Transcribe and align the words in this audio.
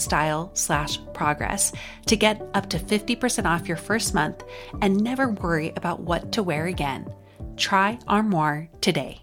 style 0.00 0.50
slash 0.54 0.98
progress 1.14 1.72
to 2.06 2.16
get 2.16 2.42
up 2.54 2.68
to 2.70 2.78
50% 2.78 3.46
off 3.46 3.68
your 3.68 3.76
first 3.76 4.14
month 4.14 4.44
and 4.80 5.02
never 5.02 5.30
worry 5.30 5.72
about 5.76 6.00
what 6.00 6.32
to 6.32 6.42
wear 6.42 6.66
again. 6.66 7.12
Try 7.56 7.98
Armoire 8.06 8.68
today. 8.80 9.22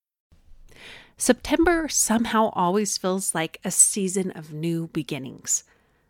September 1.21 1.87
somehow 1.87 2.49
always 2.53 2.97
feels 2.97 3.35
like 3.35 3.59
a 3.63 3.69
season 3.69 4.31
of 4.31 4.53
new 4.53 4.87
beginnings. 4.87 5.63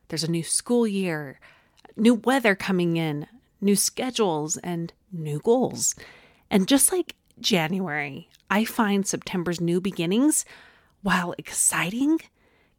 There's 0.08 0.24
a 0.24 0.32
new 0.32 0.42
school 0.42 0.88
year, 0.88 1.38
new 1.98 2.14
weather 2.14 2.56
coming 2.56 2.96
in, 2.96 3.28
new 3.60 3.76
schedules, 3.76 4.56
and 4.56 4.94
new 5.12 5.40
goals. 5.40 5.96
And 6.50 6.66
just 6.66 6.94
like 6.94 7.16
January, 7.42 8.30
I 8.50 8.64
find 8.64 9.06
September's 9.06 9.60
new 9.60 9.82
beginnings, 9.82 10.46
while 11.02 11.36
exciting, 11.38 12.22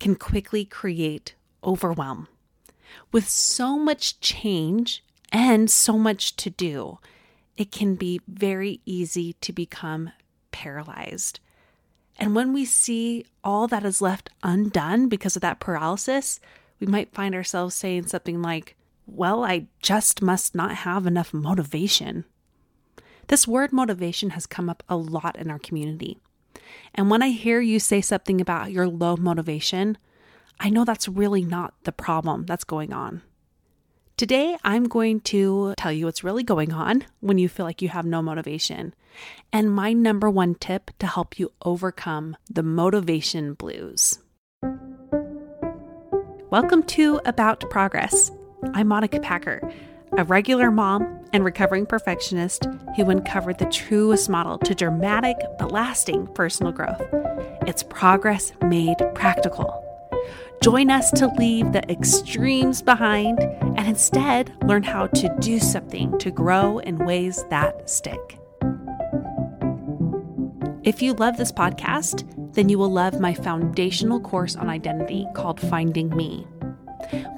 can 0.00 0.14
quickly 0.16 0.64
create 0.64 1.34
overwhelm. 1.62 2.28
With 3.12 3.28
so 3.28 3.78
much 3.78 4.20
change 4.20 5.04
and 5.30 5.70
so 5.70 5.98
much 5.98 6.34
to 6.36 6.48
do, 6.48 6.98
it 7.58 7.70
can 7.70 7.94
be 7.94 8.22
very 8.26 8.80
easy 8.86 9.34
to 9.42 9.52
become 9.52 10.12
paralyzed. 10.50 11.38
And 12.18 12.34
when 12.34 12.52
we 12.52 12.64
see 12.64 13.26
all 13.42 13.66
that 13.68 13.84
is 13.84 14.02
left 14.02 14.30
undone 14.42 15.08
because 15.08 15.36
of 15.36 15.42
that 15.42 15.60
paralysis, 15.60 16.40
we 16.78 16.86
might 16.86 17.14
find 17.14 17.34
ourselves 17.34 17.74
saying 17.74 18.06
something 18.06 18.42
like, 18.42 18.76
Well, 19.06 19.44
I 19.44 19.66
just 19.80 20.22
must 20.22 20.54
not 20.54 20.74
have 20.76 21.06
enough 21.06 21.32
motivation. 21.32 22.24
This 23.28 23.48
word 23.48 23.72
motivation 23.72 24.30
has 24.30 24.46
come 24.46 24.68
up 24.68 24.82
a 24.88 24.96
lot 24.96 25.36
in 25.36 25.50
our 25.50 25.58
community. 25.58 26.18
And 26.94 27.10
when 27.10 27.22
I 27.22 27.30
hear 27.30 27.60
you 27.60 27.78
say 27.78 28.00
something 28.00 28.40
about 28.40 28.72
your 28.72 28.86
low 28.86 29.16
motivation, 29.16 29.96
I 30.60 30.70
know 30.70 30.84
that's 30.84 31.08
really 31.08 31.44
not 31.44 31.74
the 31.84 31.92
problem 31.92 32.46
that's 32.46 32.64
going 32.64 32.92
on. 32.92 33.22
Today, 34.22 34.56
I'm 34.62 34.84
going 34.84 35.18
to 35.22 35.74
tell 35.76 35.90
you 35.90 36.06
what's 36.06 36.22
really 36.22 36.44
going 36.44 36.72
on 36.72 37.04
when 37.18 37.38
you 37.38 37.48
feel 37.48 37.66
like 37.66 37.82
you 37.82 37.88
have 37.88 38.06
no 38.06 38.22
motivation, 38.22 38.94
and 39.52 39.74
my 39.74 39.92
number 39.92 40.30
one 40.30 40.54
tip 40.54 40.92
to 41.00 41.08
help 41.08 41.40
you 41.40 41.50
overcome 41.64 42.36
the 42.48 42.62
motivation 42.62 43.54
blues. 43.54 44.20
Welcome 46.50 46.84
to 46.84 47.20
About 47.24 47.68
Progress. 47.68 48.30
I'm 48.74 48.86
Monica 48.86 49.18
Packer, 49.18 49.60
a 50.16 50.22
regular 50.22 50.70
mom 50.70 51.18
and 51.32 51.44
recovering 51.44 51.84
perfectionist 51.84 52.68
who 52.94 53.10
uncovered 53.10 53.58
the 53.58 53.66
truest 53.66 54.30
model 54.30 54.56
to 54.58 54.72
dramatic 54.72 55.36
but 55.58 55.72
lasting 55.72 56.28
personal 56.28 56.70
growth. 56.70 57.02
It's 57.66 57.82
progress 57.82 58.52
made 58.62 58.98
practical. 59.16 59.91
Join 60.62 60.92
us 60.92 61.10
to 61.12 61.26
leave 61.26 61.72
the 61.72 61.82
extremes 61.90 62.82
behind 62.82 63.40
and 63.40 63.80
instead 63.80 64.54
learn 64.64 64.84
how 64.84 65.08
to 65.08 65.36
do 65.40 65.58
something 65.58 66.16
to 66.20 66.30
grow 66.30 66.78
in 66.78 67.04
ways 67.04 67.44
that 67.50 67.90
stick. 67.90 68.38
If 70.84 71.02
you 71.02 71.14
love 71.14 71.36
this 71.36 71.50
podcast, 71.50 72.54
then 72.54 72.68
you 72.68 72.78
will 72.78 72.92
love 72.92 73.18
my 73.18 73.34
foundational 73.34 74.20
course 74.20 74.54
on 74.54 74.68
identity 74.68 75.26
called 75.34 75.60
Finding 75.60 76.14
Me. 76.14 76.46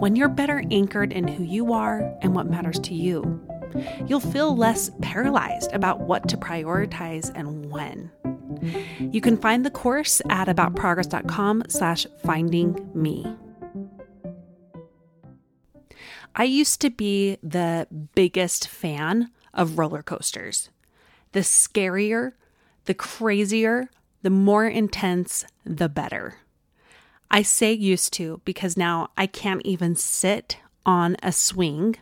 When 0.00 0.16
you're 0.16 0.28
better 0.28 0.62
anchored 0.70 1.10
in 1.10 1.26
who 1.26 1.44
you 1.44 1.72
are 1.72 2.14
and 2.20 2.34
what 2.34 2.50
matters 2.50 2.78
to 2.80 2.94
you, 2.94 3.40
you'll 4.06 4.20
feel 4.20 4.54
less 4.54 4.90
paralyzed 5.00 5.72
about 5.72 6.00
what 6.00 6.28
to 6.28 6.36
prioritize 6.36 7.32
and 7.34 7.70
when. 7.70 8.10
You 8.98 9.20
can 9.20 9.36
find 9.36 9.64
the 9.64 9.70
course 9.70 10.20
at 10.28 10.48
aboutprogress.com 10.48 11.64
slash 11.68 12.06
finding 12.22 12.90
me. 12.94 13.26
I 16.36 16.44
used 16.44 16.80
to 16.80 16.90
be 16.90 17.38
the 17.42 17.86
biggest 18.14 18.66
fan 18.68 19.30
of 19.52 19.78
roller 19.78 20.02
coasters. 20.02 20.70
The 21.32 21.40
scarier, 21.40 22.32
the 22.86 22.94
crazier, 22.94 23.88
the 24.22 24.30
more 24.30 24.66
intense, 24.66 25.44
the 25.64 25.88
better. 25.88 26.36
I 27.30 27.42
say 27.42 27.72
used 27.72 28.12
to 28.14 28.40
because 28.44 28.76
now 28.76 29.10
I 29.16 29.26
can't 29.26 29.62
even 29.64 29.96
sit 29.96 30.58
on 30.86 31.16
a 31.22 31.32
swing 31.32 31.96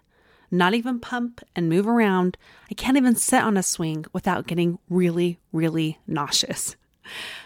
not 0.52 0.74
even 0.74 1.00
pump 1.00 1.40
and 1.56 1.68
move 1.68 1.88
around. 1.88 2.36
I 2.70 2.74
can't 2.74 2.96
even 2.96 3.16
sit 3.16 3.42
on 3.42 3.56
a 3.56 3.62
swing 3.62 4.04
without 4.12 4.46
getting 4.46 4.78
really, 4.88 5.40
really 5.50 5.98
nauseous. 6.06 6.76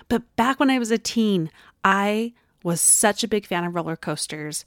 But 0.08 0.22
back 0.36 0.60
when 0.60 0.70
I 0.70 0.78
was 0.78 0.90
a 0.90 0.98
teen, 0.98 1.50
I 1.84 2.34
was 2.62 2.80
such 2.80 3.22
a 3.22 3.28
big 3.28 3.46
fan 3.46 3.64
of 3.64 3.74
roller 3.74 3.96
coasters 3.96 4.64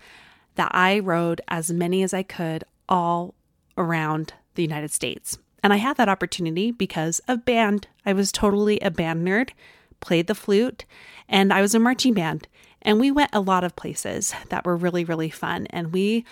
that 0.55 0.71
I 0.73 0.99
rode 0.99 1.41
as 1.49 1.69
many 1.69 2.01
as 2.01 2.13
I 2.13 2.23
could 2.23 2.63
all 2.87 3.35
around 3.77 4.33
the 4.55 4.63
United 4.63 4.91
States. 4.91 5.37
And 5.61 5.73
I 5.73 5.77
had 5.77 5.97
that 5.97 6.09
opportunity 6.09 6.71
because 6.71 7.19
of 7.27 7.45
band. 7.45 7.87
I 8.05 8.13
was 8.13 8.31
totally 8.31 8.79
a 8.79 8.89
band 8.89 9.27
nerd, 9.27 9.51
played 9.99 10.27
the 10.27 10.35
flute, 10.35 10.85
and 11.27 11.51
I 11.51 11.61
was 11.61 11.75
a 11.75 11.79
marching 11.79 12.13
band. 12.13 12.47
And 12.81 12.99
we 12.99 13.11
went 13.11 13.31
a 13.33 13.41
lot 13.41 13.65
of 13.65 13.75
places 13.75 14.33
that 14.47 14.65
were 14.65 14.77
really, 14.77 15.03
really 15.03 15.29
fun. 15.29 15.67
And 15.69 15.91
we 15.91 16.23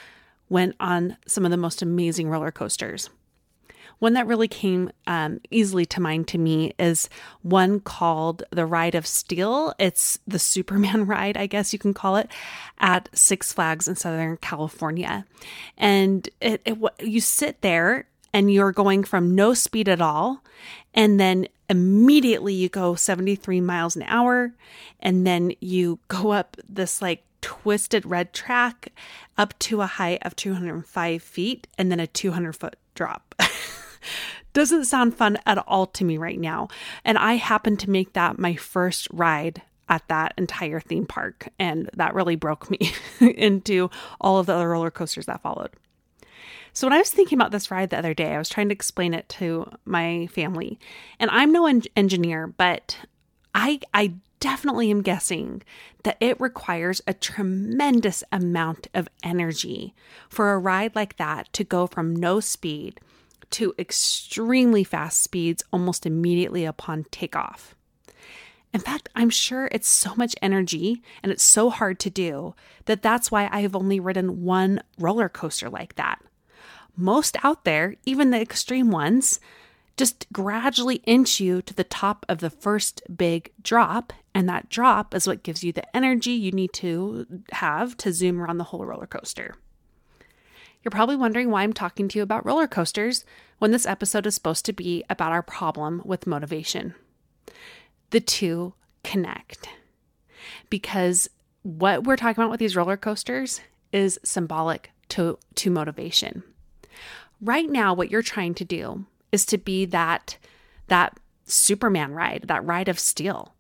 went 0.50 0.76
on 0.80 1.18
some 1.26 1.46
of 1.46 1.52
the 1.52 1.58
most 1.58 1.82
amazing 1.82 2.30
roller 2.30 2.52
coasters. 2.52 3.10
One 4.00 4.14
that 4.14 4.28
really 4.28 4.48
came 4.48 4.92
um, 5.08 5.40
easily 5.50 5.86
to 5.88 6.02
mind 6.02 6.28
to 6.30 6.38
me 6.38 6.74
is 6.78 7.10
one 7.42 7.80
called 7.80 8.44
the 8.52 8.66
Ride 8.66 8.94
of 8.94 9.08
Steel. 9.08 9.74
It's 9.80 10.20
the 10.28 10.40
Superman 10.58 11.06
ride, 11.06 11.38
I 11.38 11.48
guess 11.48 11.74
you 11.74 11.80
can 11.80 11.94
call 11.94 12.16
it, 12.16 12.30
at 12.80 13.10
Six 13.14 13.52
Flags 13.54 13.88
in 13.88 13.96
Southern 13.96 14.38
California. 14.38 15.26
And 15.78 16.30
it, 16.40 16.62
it 16.66 16.78
you 17.02 17.22
sit 17.22 17.62
there 17.62 18.08
and 18.34 18.52
you're 18.52 18.72
going 18.72 19.04
from 19.04 19.34
no 19.34 19.54
speed 19.54 19.90
at 19.90 20.02
all, 20.02 20.44
and 20.94 21.20
then 21.20 21.48
immediately 21.70 22.54
you 22.54 22.70
go 22.70 22.94
73 22.94 23.62
miles 23.62 23.96
an 23.96 24.04
hour, 24.04 24.54
and 25.00 25.26
then 25.26 25.54
you 25.60 25.98
go 26.08 26.32
up 26.32 26.56
this 26.70 27.02
like 27.02 27.24
twisted 27.48 28.06
red 28.06 28.34
track 28.34 28.92
up 29.38 29.58
to 29.58 29.80
a 29.80 29.86
height 29.86 30.20
of 30.24 30.36
205 30.36 31.24
feet 31.24 31.66
and 31.78 31.90
then 31.90 31.98
a 31.98 32.06
200 32.06 32.52
foot 32.52 32.76
drop. 32.94 33.34
Doesn't 34.54 34.84
sound 34.84 35.16
fun 35.16 35.38
at 35.46 35.58
all 35.66 35.86
to 35.88 36.04
me 36.04 36.18
right 36.18 36.38
now. 36.38 36.68
And 37.06 37.18
I 37.18 37.36
happened 37.36 37.80
to 37.80 37.90
make 37.90 38.12
that 38.12 38.38
my 38.38 38.56
first 38.56 39.08
ride 39.14 39.62
at 39.88 40.06
that 40.10 40.34
entire 40.38 40.82
theme 40.82 41.06
park. 41.06 41.48
And 41.58 41.90
that 41.94 42.14
really 42.14 42.36
broke 42.36 42.70
me 42.70 42.92
into 43.22 43.90
all 44.20 44.40
of 44.40 44.48
the 44.48 44.54
other 44.54 44.68
roller 44.68 44.92
coasters 44.92 45.28
that 45.28 45.42
followed. 45.42 45.70
So, 46.74 46.86
when 46.86 46.94
I 46.94 47.00
was 47.00 47.12
thinking 47.12 47.38
about 47.38 47.52
this 47.52 47.72
ride 47.72 47.92
the 47.92 47.98
other 47.98 48.14
day, 48.14 48.36
I 48.36 48.38
was 48.38 48.50
trying 48.50 48.68
to 48.68 48.76
explain 48.76 49.14
it 49.14 49.30
to 49.30 49.72
my 49.86 50.28
family. 50.28 50.80
And 51.18 51.32
I'm 51.32 51.54
no 51.54 51.66
en- 51.66 51.84
engineer, 51.96 52.48
but 52.48 52.98
I, 53.56 53.80
I 53.94 54.16
definitely 54.40 54.92
am 54.92 55.02
guessing 55.02 55.64
that 56.04 56.18
it 56.20 56.40
requires 56.40 57.02
a 57.08 57.14
tremendous 57.14 58.24
amount 58.32 58.88
of 58.94 59.10
energy 59.24 59.94
for 60.30 60.54
a 60.54 60.60
ride 60.60 60.96
like 60.96 61.18
that 61.18 61.52
to 61.54 61.64
go 61.64 61.88
from 61.88 62.16
no 62.16 62.40
speed 62.40 63.00
to 63.50 63.74
extremely 63.80 64.84
fast 64.84 65.22
speeds 65.22 65.64
almost 65.72 66.06
immediately 66.06 66.66
upon 66.66 67.06
takeoff. 67.12 67.76
In 68.74 68.82
fact, 68.82 69.10
I'm 69.16 69.30
sure 69.30 69.70
it's 69.72 69.88
so 69.88 70.14
much 70.16 70.36
energy 70.42 71.02
and 71.24 71.32
it's 71.32 71.44
so 71.44 71.70
hard 71.70 72.00
to 72.02 72.10
do 72.10 72.54
that 72.86 73.02
that's 73.02 73.32
why 73.32 73.50
I 73.52 73.62
have 73.62 73.76
only 73.76 74.00
ridden 74.00 74.44
one 74.44 74.82
roller 75.00 75.30
coaster 75.30 75.70
like 75.70 75.96
that. 75.96 76.22
Most 76.96 77.38
out 77.44 77.64
there, 77.64 77.96
even 78.06 78.32
the 78.32 78.42
extreme 78.42 78.92
ones, 78.92 79.40
just 79.98 80.28
gradually 80.32 80.98
inch 81.06 81.40
you 81.40 81.62
to 81.64 81.74
the 81.74 81.84
top 81.84 82.26
of 82.30 82.38
the 82.38 82.52
first 82.52 83.02
big 83.16 83.52
drop. 83.62 84.14
And 84.34 84.48
that 84.48 84.70
drop 84.70 85.16
is 85.16 85.28
what 85.28 85.44
gives 85.44 85.64
you 85.64 85.72
the 85.72 85.96
energy 85.96 86.32
you 86.32 86.52
need 86.52 86.72
to 86.74 87.26
have 87.52 87.98
to 87.98 88.14
zoom 88.14 88.40
around 88.40 88.60
the 88.60 88.66
whole 88.66 88.86
roller 88.86 89.08
coaster. 89.08 89.56
You're 90.84 90.92
probably 90.92 91.16
wondering 91.16 91.50
why 91.50 91.64
I'm 91.64 91.74
talking 91.74 92.08
to 92.08 92.20
you 92.20 92.24
about 92.24 92.46
roller 92.46 92.68
coasters 92.68 93.26
when 93.58 93.72
this 93.72 93.88
episode 93.88 94.28
is 94.28 94.36
supposed 94.36 94.64
to 94.66 94.74
be 94.74 95.04
about 95.10 95.32
our 95.32 95.42
problem 95.42 96.04
with 96.06 96.28
motivation. 96.28 96.94
The 98.12 98.20
two 98.20 98.76
connect 99.04 99.68
because 100.70 101.30
what 101.64 102.04
we're 102.04 102.16
talking 102.16 102.42
about 102.42 102.52
with 102.52 102.60
these 102.60 102.76
roller 102.76 102.96
coasters 102.96 103.60
is 103.92 104.20
symbolic 104.24 104.92
to, 105.10 105.40
to 105.56 105.72
motivation. 105.72 106.44
Right 107.42 107.70
now, 107.70 107.94
what 107.94 108.12
you're 108.12 108.22
trying 108.22 108.54
to 108.56 108.66
do 108.66 109.06
is 109.38 109.46
to 109.46 109.58
be 109.60 109.86
that, 109.86 110.38
that 110.88 111.16
Superman 111.46 112.14
ride, 112.14 112.46
that 112.48 112.66
ride 112.66 112.90
of 112.90 112.98
steel. 112.98 113.54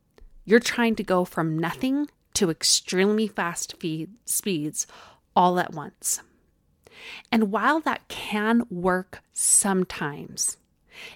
You're 0.43 0.59
trying 0.59 0.95
to 0.95 1.03
go 1.03 1.23
from 1.23 1.59
nothing 1.59 2.09
to 2.33 2.49
extremely 2.49 3.27
fast 3.27 3.77
feed, 3.79 4.09
speeds 4.25 4.87
all 5.35 5.59
at 5.59 5.75
once. 5.75 6.21
And 7.31 7.51
while 7.51 7.79
that 7.81 8.07
can 8.07 8.63
work 8.71 9.21
sometimes, 9.33 10.57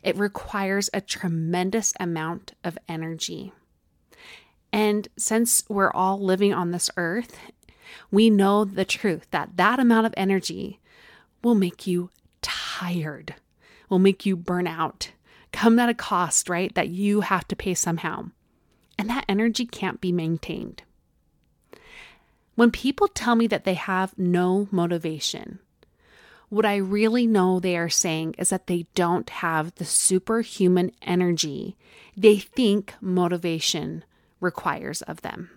it 0.03 0.15
requires 0.15 0.91
a 0.93 1.01
tremendous 1.01 1.95
amount 1.99 2.53
of 2.63 2.77
energy. 2.87 3.53
And 4.71 5.07
since 5.17 5.63
we're 5.69 5.91
all 5.91 6.19
living 6.19 6.53
on 6.53 6.69
this 6.69 6.91
earth, 6.97 7.35
we 8.11 8.29
know 8.29 8.63
the 8.63 8.85
truth 8.85 9.25
that 9.31 9.57
that 9.57 9.79
amount 9.79 10.05
of 10.05 10.13
energy 10.15 10.79
will 11.41 11.55
make 11.55 11.87
you 11.87 12.11
tired, 12.43 13.33
will 13.91 13.99
make 13.99 14.25
you 14.25 14.35
burn 14.35 14.65
out, 14.65 15.11
come 15.51 15.77
at 15.77 15.89
a 15.89 15.93
cost, 15.93 16.49
right? 16.49 16.73
That 16.73 16.87
you 16.89 17.21
have 17.21 17.47
to 17.49 17.55
pay 17.55 17.75
somehow. 17.75 18.31
And 18.97 19.09
that 19.09 19.25
energy 19.27 19.65
can't 19.65 20.01
be 20.01 20.11
maintained. 20.11 20.81
When 22.55 22.71
people 22.71 23.07
tell 23.07 23.35
me 23.35 23.47
that 23.47 23.65
they 23.65 23.73
have 23.73 24.17
no 24.17 24.67
motivation, 24.71 25.59
what 26.49 26.65
I 26.65 26.77
really 26.77 27.27
know 27.27 27.59
they 27.59 27.77
are 27.77 27.89
saying 27.89 28.35
is 28.37 28.49
that 28.49 28.67
they 28.67 28.87
don't 28.95 29.29
have 29.29 29.75
the 29.75 29.85
superhuman 29.85 30.91
energy 31.01 31.77
they 32.15 32.37
think 32.37 32.93
motivation 32.99 34.03
requires 34.39 35.01
of 35.03 35.21
them. 35.21 35.49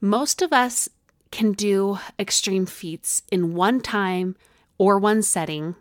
Most 0.00 0.42
of 0.42 0.52
us 0.52 0.88
can 1.30 1.52
do 1.52 1.98
extreme 2.18 2.66
feats 2.66 3.22
in 3.30 3.54
one 3.54 3.80
time 3.80 4.36
or 4.78 4.98
one 4.98 5.22
setting 5.22 5.74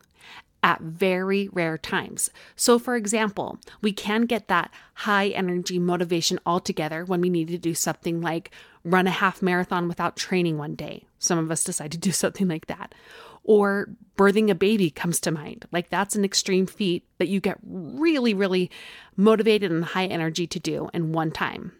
at 0.63 0.81
very 0.81 1.49
rare 1.49 1.77
times. 1.77 2.29
So, 2.55 2.79
for 2.79 2.95
example, 2.95 3.59
we 3.81 3.91
can 3.91 4.21
get 4.21 4.47
that 4.47 4.71
high 4.93 5.27
energy 5.27 5.77
motivation 5.77 6.39
altogether 6.45 7.03
when 7.03 7.21
we 7.21 7.29
need 7.29 7.49
to 7.49 7.57
do 7.57 7.73
something 7.73 8.21
like 8.21 8.51
run 8.85 9.05
a 9.05 9.11
half 9.11 9.41
marathon 9.41 9.87
without 9.87 10.15
training 10.15 10.57
one 10.57 10.75
day. 10.75 11.03
Some 11.19 11.37
of 11.37 11.51
us 11.51 11.63
decide 11.63 11.91
to 11.91 11.97
do 11.97 12.11
something 12.13 12.47
like 12.47 12.67
that. 12.67 12.95
Or 13.43 13.89
birthing 14.17 14.49
a 14.49 14.55
baby 14.55 14.89
comes 14.89 15.19
to 15.21 15.31
mind. 15.31 15.65
Like 15.71 15.89
that's 15.89 16.15
an 16.15 16.23
extreme 16.23 16.65
feat 16.65 17.05
that 17.17 17.27
you 17.27 17.41
get 17.41 17.57
really, 17.63 18.33
really 18.33 18.71
motivated 19.17 19.69
and 19.69 19.83
high 19.83 20.05
energy 20.05 20.47
to 20.47 20.59
do 20.59 20.89
in 20.93 21.11
one 21.11 21.31
time. 21.31 21.73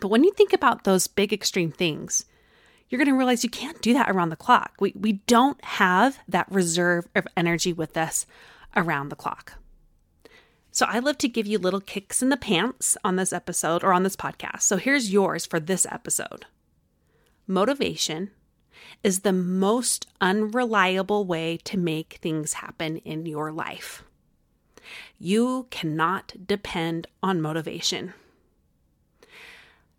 But 0.00 0.08
when 0.08 0.24
you 0.24 0.32
think 0.32 0.54
about 0.54 0.84
those 0.84 1.06
big 1.06 1.34
extreme 1.34 1.70
things, 1.70 2.24
you're 2.88 2.98
going 2.98 3.08
to 3.08 3.16
realize 3.16 3.44
you 3.44 3.50
can't 3.50 3.82
do 3.82 3.92
that 3.94 4.10
around 4.10 4.28
the 4.28 4.36
clock. 4.36 4.74
We, 4.80 4.92
we 4.98 5.12
don't 5.26 5.62
have 5.64 6.18
that 6.28 6.50
reserve 6.50 7.08
of 7.14 7.26
energy 7.36 7.72
with 7.72 7.96
us 7.96 8.26
around 8.76 9.08
the 9.08 9.16
clock. 9.16 9.54
So 10.70 10.86
I 10.86 10.98
love 10.98 11.18
to 11.18 11.28
give 11.28 11.46
you 11.46 11.58
little 11.58 11.80
kicks 11.80 12.20
in 12.20 12.28
the 12.28 12.36
pants 12.36 12.96
on 13.02 13.16
this 13.16 13.32
episode 13.32 13.82
or 13.82 13.92
on 13.92 14.02
this 14.02 14.16
podcast. 14.16 14.62
So 14.62 14.76
here's 14.76 15.12
yours 15.12 15.46
for 15.46 15.58
this 15.58 15.86
episode 15.90 16.44
motivation 17.48 18.30
is 19.02 19.20
the 19.20 19.32
most 19.32 20.06
unreliable 20.20 21.24
way 21.24 21.56
to 21.64 21.78
make 21.78 22.18
things 22.20 22.54
happen 22.54 22.98
in 22.98 23.24
your 23.24 23.52
life. 23.52 24.02
You 25.18 25.66
cannot 25.70 26.34
depend 26.46 27.06
on 27.22 27.40
motivation. 27.40 28.12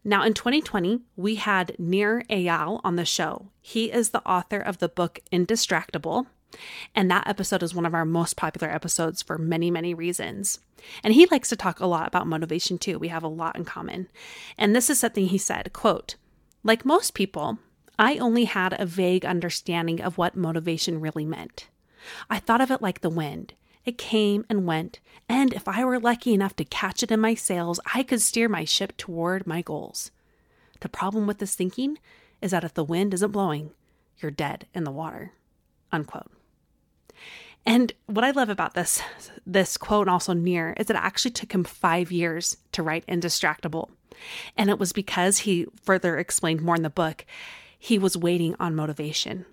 Now, 0.08 0.24
in 0.24 0.34
2020, 0.34 1.02
we 1.18 1.36
had 1.36 1.76
Nir 1.78 2.24
Eyal 2.30 2.80
on 2.82 2.96
the 2.96 3.04
show. 3.04 3.50
He 3.60 3.92
is 3.92 4.12
the 4.12 4.26
author 4.26 4.58
of 4.58 4.78
the 4.78 4.88
book 4.88 5.20
Indistractable, 5.34 6.28
and 6.96 7.12
that 7.12 7.28
episode 7.28 7.62
is 7.62 7.76
one 7.76 7.86
of 7.86 7.94
our 7.94 8.06
most 8.06 8.38
popular 8.38 8.74
episodes 8.74 9.22
for 9.22 9.38
many, 9.38 9.70
many 9.70 9.94
reasons. 9.94 10.62
And 11.04 11.14
he 11.14 11.26
likes 11.26 11.50
to 11.50 11.58
talk 11.58 11.82
a 11.82 11.86
lot 11.86 12.08
about 12.08 12.26
motivation 12.26 12.78
too. 12.78 12.98
We 12.98 13.10
have 13.10 13.24
a 13.24 13.28
lot 13.28 13.58
in 13.58 13.66
common. 13.66 14.08
And 14.58 14.74
this 14.74 14.90
is 14.90 14.98
something 14.98 15.26
he 15.26 15.38
said, 15.38 15.74
quote, 15.74 16.16
like 16.64 16.86
most 16.86 17.14
people, 17.14 17.58
I 18.00 18.16
only 18.16 18.46
had 18.46 18.80
a 18.80 18.86
vague 18.86 19.26
understanding 19.26 20.00
of 20.02 20.18
what 20.18 20.38
motivation 20.38 21.02
really 21.02 21.26
meant. 21.26 21.68
I 22.30 22.40
thought 22.40 22.62
of 22.62 22.72
it 22.72 22.82
like 22.82 23.02
the 23.02 23.10
wind. 23.10 23.56
It 23.88 23.98
came 23.98 24.46
and 24.50 24.68
went, 24.68 25.00
and 25.30 25.54
if 25.54 25.66
I 25.66 25.86
were 25.86 25.98
lucky 25.98 26.34
enough 26.34 26.58
to 26.58 26.66
catch 26.66 27.04
it 27.04 27.12
in 27.12 27.22
my 27.22 27.36
sails, 27.36 27.80
I 27.96 28.04
could 28.04 28.22
steer 28.22 28.50
my 28.50 28.66
ship 28.66 28.98
toward 28.98 29.48
my 29.48 29.62
goals. 29.62 30.12
The 30.82 30.90
problem 30.90 31.26
with 31.26 31.38
this 31.38 31.56
thinking 31.56 31.98
is 32.42 32.52
that 32.52 32.66
if 32.66 32.74
the 32.74 32.84
wind 32.84 33.14
isn't 33.14 33.32
blowing, 33.32 33.72
you're 34.20 34.30
dead 34.30 34.68
in 34.74 34.84
the 34.84 34.92
water. 34.92 35.32
Unquote. 35.90 36.30
And 37.66 37.94
what 38.08 38.26
I 38.26 38.32
love 38.32 38.50
about 38.50 38.74
this 38.74 39.02
this 39.46 39.78
quote 39.78 40.08
and 40.08 40.12
also 40.12 40.34
Nir 40.34 40.74
is 40.76 40.90
it 40.90 40.98
actually 40.98 41.32
took 41.32 41.54
him 41.54 41.64
5 41.64 42.12
years 42.12 42.58
to 42.74 42.84
write 42.84 43.08
Indistractable. 43.08 43.90
And 44.58 44.70
it 44.70 44.80
was 44.80 44.92
because 44.92 45.40
he 45.40 45.66
further 45.82 46.18
explained 46.18 46.62
more 46.62 46.76
in 46.76 46.84
the 46.84 46.90
book, 46.90 47.26
he 47.80 47.98
was 47.98 48.18
waiting 48.18 48.54
on 48.60 48.76
motivation. 48.76 49.46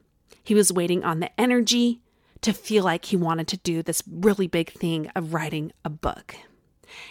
He 0.43 0.57
was 0.57 0.73
waiting 0.73 1.05
on 1.05 1.21
the 1.21 1.31
energy 1.41 2.01
to 2.45 2.53
feel 2.53 2.85
like 2.85 3.07
he 3.07 3.17
wanted 3.17 3.49
to 3.49 3.57
do 3.57 3.83
this 3.83 4.03
really 4.07 4.47
big 4.47 4.71
thing 4.73 5.11
of 5.15 5.33
writing 5.33 5.73
a 5.85 5.91
book. 5.91 6.37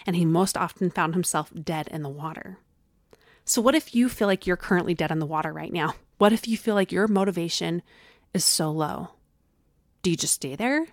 And 0.06 0.14
he 0.14 0.24
most 0.24 0.56
often 0.56 0.90
found 0.90 1.14
himself 1.14 1.52
dead 1.52 1.88
in 1.88 2.02
the 2.02 2.08
water. 2.08 2.58
So, 3.44 3.60
what 3.60 3.74
if 3.74 3.94
you 3.94 4.08
feel 4.08 4.28
like 4.28 4.46
you're 4.46 4.56
currently 4.56 4.94
dead 4.94 5.10
in 5.10 5.18
the 5.18 5.26
water 5.26 5.52
right 5.52 5.72
now? 5.72 5.94
What 6.18 6.32
if 6.32 6.46
you 6.46 6.56
feel 6.56 6.76
like 6.76 6.92
your 6.92 7.08
motivation 7.08 7.82
is 8.32 8.44
so 8.44 8.70
low? 8.70 9.10
Do 10.02 10.10
you 10.10 10.16
just 10.16 10.34
stay 10.34 10.54
there? 10.54 10.86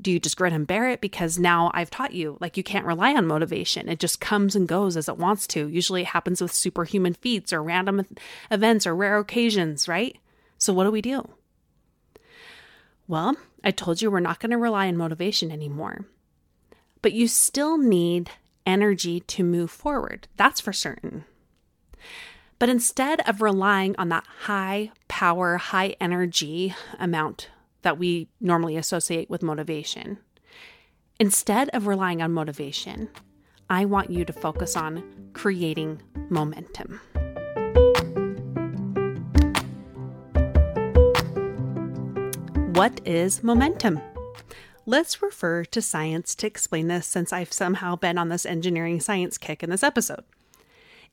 Do 0.00 0.12
you 0.12 0.20
just 0.20 0.36
grin 0.36 0.52
and 0.52 0.66
bear 0.66 0.88
it 0.88 1.00
because 1.00 1.38
now 1.38 1.70
I've 1.74 1.90
taught 1.90 2.14
you 2.14 2.36
like 2.40 2.56
you 2.56 2.62
can't 2.62 2.86
rely 2.86 3.14
on 3.14 3.26
motivation? 3.26 3.88
It 3.88 3.98
just 3.98 4.20
comes 4.20 4.54
and 4.54 4.68
goes 4.68 4.96
as 4.96 5.08
it 5.08 5.18
wants 5.18 5.46
to. 5.48 5.68
Usually 5.68 6.02
it 6.02 6.08
happens 6.08 6.40
with 6.40 6.52
superhuman 6.52 7.14
feats 7.14 7.52
or 7.52 7.62
random 7.62 8.06
events 8.50 8.86
or 8.86 8.94
rare 8.94 9.18
occasions, 9.18 9.88
right? 9.88 10.16
So 10.58 10.72
what 10.72 10.84
do 10.84 10.90
we 10.90 11.02
do? 11.02 11.28
Well, 13.06 13.36
I 13.62 13.70
told 13.70 14.00
you 14.00 14.10
we're 14.10 14.20
not 14.20 14.40
going 14.40 14.50
to 14.50 14.58
rely 14.58 14.88
on 14.88 14.96
motivation 14.96 15.50
anymore. 15.50 16.06
But 17.02 17.12
you 17.12 17.28
still 17.28 17.76
need 17.76 18.30
energy 18.66 19.20
to 19.20 19.44
move 19.44 19.70
forward. 19.70 20.26
That's 20.36 20.60
for 20.60 20.72
certain. 20.72 21.24
But 22.58 22.68
instead 22.68 23.20
of 23.28 23.42
relying 23.42 23.94
on 23.96 24.08
that 24.08 24.26
high 24.44 24.90
power, 25.08 25.58
high 25.58 25.96
energy 26.00 26.74
amount 26.98 27.50
that 27.82 27.98
we 27.98 28.28
normally 28.40 28.76
associate 28.76 29.28
with 29.28 29.42
motivation, 29.42 30.18
instead 31.20 31.68
of 31.70 31.86
relying 31.86 32.22
on 32.22 32.32
motivation, 32.32 33.10
I 33.68 33.84
want 33.84 34.10
you 34.10 34.24
to 34.24 34.32
focus 34.32 34.76
on 34.76 35.30
creating 35.34 36.00
momentum. 36.30 37.00
What 42.74 43.00
is 43.06 43.44
momentum? 43.44 44.00
Let's 44.84 45.22
refer 45.22 45.64
to 45.66 45.80
science 45.80 46.34
to 46.34 46.48
explain 46.48 46.88
this 46.88 47.06
since 47.06 47.32
I've 47.32 47.52
somehow 47.52 47.94
been 47.94 48.18
on 48.18 48.30
this 48.30 48.44
engineering 48.44 48.98
science 48.98 49.38
kick 49.38 49.62
in 49.62 49.70
this 49.70 49.84
episode. 49.84 50.24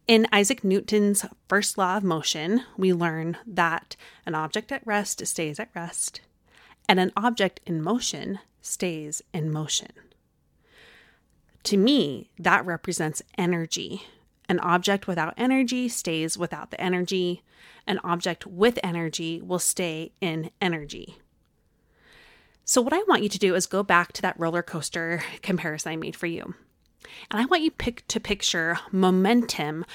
In 0.07 0.25
Isaac 0.31 0.63
Newton's 0.63 1.23
first 1.47 1.77
law 1.77 1.97
of 1.97 2.03
motion, 2.03 2.63
we 2.77 2.93
learn 2.93 3.37
that 3.45 3.95
an 4.25 4.33
object 4.33 4.71
at 4.71 4.85
rest 4.87 5.23
stays 5.27 5.59
at 5.59 5.69
rest, 5.75 6.21
and 6.89 6.99
an 6.99 7.11
object 7.15 7.59
in 7.67 7.79
motion 7.83 8.39
stays 8.63 9.21
in 9.31 9.51
motion. 9.51 9.91
To 11.65 11.77
me, 11.77 12.31
that 12.39 12.65
represents 12.65 13.21
energy. 13.37 14.01
An 14.49 14.59
object 14.61 15.05
without 15.05 15.35
energy 15.37 15.89
stays 15.89 16.39
without 16.39 16.71
the 16.71 16.81
energy. 16.81 17.43
An 17.85 17.99
object 18.03 18.47
with 18.47 18.79
energy 18.83 19.43
will 19.43 19.59
stay 19.59 20.11
in 20.21 20.49
energy. 20.59 21.19
So, 22.65 22.81
what 22.81 22.93
I 22.93 23.03
want 23.07 23.23
you 23.23 23.29
to 23.29 23.39
do 23.39 23.55
is 23.55 23.65
go 23.65 23.83
back 23.83 24.13
to 24.13 24.21
that 24.21 24.39
roller 24.39 24.63
coaster 24.63 25.23
comparison 25.41 25.91
I 25.91 25.95
made 25.95 26.15
for 26.15 26.27
you. 26.27 26.55
And 27.29 27.41
I 27.41 27.45
want 27.45 27.63
you 27.63 27.71
pick, 27.71 28.07
to 28.07 28.19
picture 28.19 28.79
momentum 28.91 29.85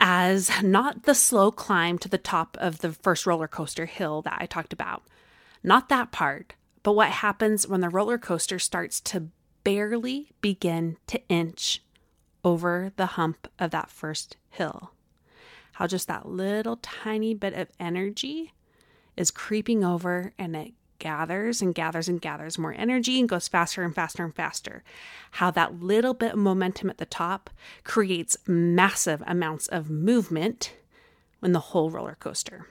as 0.00 0.50
not 0.62 1.04
the 1.04 1.14
slow 1.14 1.50
climb 1.50 1.98
to 1.98 2.08
the 2.08 2.18
top 2.18 2.56
of 2.60 2.78
the 2.78 2.92
first 2.92 3.26
roller 3.26 3.48
coaster 3.48 3.86
hill 3.86 4.22
that 4.22 4.38
I 4.40 4.46
talked 4.46 4.72
about. 4.72 5.02
Not 5.62 5.88
that 5.88 6.12
part, 6.12 6.54
but 6.82 6.92
what 6.92 7.10
happens 7.10 7.66
when 7.66 7.80
the 7.80 7.88
roller 7.88 8.18
coaster 8.18 8.58
starts 8.58 9.00
to 9.00 9.28
barely 9.64 10.30
begin 10.40 10.96
to 11.08 11.20
inch 11.28 11.82
over 12.44 12.92
the 12.96 13.06
hump 13.06 13.48
of 13.58 13.70
that 13.72 13.90
first 13.90 14.36
hill. 14.50 14.92
How 15.72 15.86
just 15.86 16.08
that 16.08 16.28
little 16.28 16.76
tiny 16.76 17.34
bit 17.34 17.54
of 17.54 17.68
energy 17.78 18.54
is 19.16 19.30
creeping 19.30 19.84
over 19.84 20.32
and 20.38 20.56
it 20.56 20.72
gathers 20.98 21.62
and 21.62 21.74
gathers 21.74 22.08
and 22.08 22.20
gathers 22.20 22.58
more 22.58 22.74
energy 22.76 23.18
and 23.20 23.28
goes 23.28 23.48
faster 23.48 23.82
and 23.82 23.94
faster 23.94 24.24
and 24.24 24.34
faster. 24.34 24.82
How 25.32 25.50
that 25.52 25.80
little 25.80 26.14
bit 26.14 26.32
of 26.32 26.38
momentum 26.38 26.90
at 26.90 26.98
the 26.98 27.06
top 27.06 27.50
creates 27.84 28.36
massive 28.46 29.22
amounts 29.26 29.68
of 29.68 29.90
movement 29.90 30.74
in 31.42 31.52
the 31.52 31.60
whole 31.60 31.90
roller 31.90 32.16
coaster. 32.18 32.66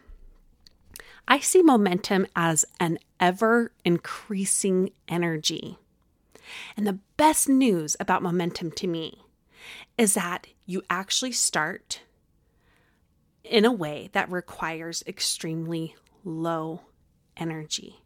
I 1.28 1.40
see 1.40 1.62
momentum 1.62 2.28
as 2.36 2.66
an 2.80 3.00
ever 3.20 3.72
increasing 3.84 4.92
energy. 5.08 5.78
And 6.78 6.88
the 6.88 7.00
best 7.18 7.50
news 7.50 7.98
about 8.00 8.24
momentum 8.24 8.72
to 8.72 8.88
me 8.88 9.24
is 9.98 10.14
that 10.14 10.48
you 10.66 10.82
actually 10.90 11.34
start 11.34 12.02
in 13.44 13.66
a 13.66 13.72
way 13.72 14.10
that 14.14 14.32
requires 14.32 15.04
extremely 15.08 15.96
low 16.24 16.82
energy. 17.36 18.02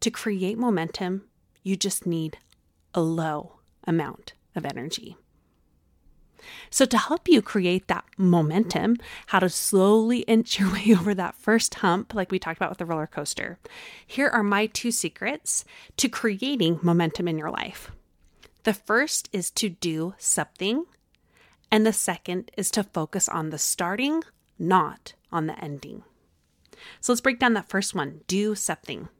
To 0.00 0.10
create 0.10 0.56
momentum, 0.56 1.24
you 1.62 1.76
just 1.76 2.06
need 2.06 2.38
a 2.94 3.02
low 3.02 3.60
amount 3.84 4.32
of 4.56 4.64
energy. 4.64 5.16
So, 6.70 6.86
to 6.86 6.96
help 6.96 7.28
you 7.28 7.42
create 7.42 7.86
that 7.88 8.06
momentum, 8.16 8.96
how 9.26 9.40
to 9.40 9.50
slowly 9.50 10.20
inch 10.28 10.58
your 10.58 10.72
way 10.72 10.94
over 10.98 11.14
that 11.14 11.34
first 11.34 11.74
hump, 11.76 12.14
like 12.14 12.30
we 12.30 12.38
talked 12.38 12.56
about 12.56 12.70
with 12.70 12.78
the 12.78 12.86
roller 12.86 13.06
coaster, 13.06 13.58
here 14.06 14.28
are 14.28 14.42
my 14.42 14.66
two 14.66 14.90
secrets 14.90 15.64
to 15.98 16.08
creating 16.08 16.80
momentum 16.82 17.28
in 17.28 17.36
your 17.36 17.50
life. 17.50 17.90
The 18.64 18.74
first 18.74 19.28
is 19.32 19.50
to 19.52 19.68
do 19.68 20.14
something, 20.16 20.86
and 21.70 21.86
the 21.86 21.92
second 21.92 22.50
is 22.56 22.70
to 22.72 22.84
focus 22.84 23.28
on 23.28 23.50
the 23.50 23.58
starting, 23.58 24.22
not 24.58 25.14
on 25.30 25.46
the 25.46 25.62
ending. 25.62 26.04
So, 27.00 27.12
let's 27.12 27.20
break 27.20 27.38
down 27.38 27.52
that 27.54 27.68
first 27.68 27.94
one 27.94 28.22
do 28.26 28.54
something. 28.54 29.10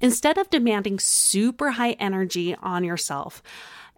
Instead 0.00 0.38
of 0.38 0.50
demanding 0.50 0.98
super 0.98 1.72
high 1.72 1.92
energy 1.92 2.54
on 2.56 2.84
yourself, 2.84 3.42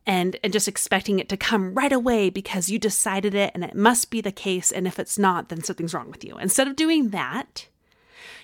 and, 0.07 0.37
and 0.43 0.53
just 0.53 0.67
expecting 0.67 1.19
it 1.19 1.29
to 1.29 1.37
come 1.37 1.75
right 1.75 1.93
away 1.93 2.31
because 2.31 2.69
you 2.69 2.79
decided 2.79 3.35
it 3.35 3.53
and 3.55 3.63
it 3.63 3.75
must 3.75 4.11
be 4.11 4.21
the 4.21 4.33
case. 4.33 4.73
And 4.73 4.87
if 4.87 4.99
it's 4.99 5.19
not, 5.19 5.51
then 5.51 5.63
something's 5.63 5.95
wrong 5.95 6.11
with 6.11 6.25
you. 6.25 6.39
Instead 6.39 6.67
of 6.69 6.75
doing 6.75 7.11
that, 7.11 7.69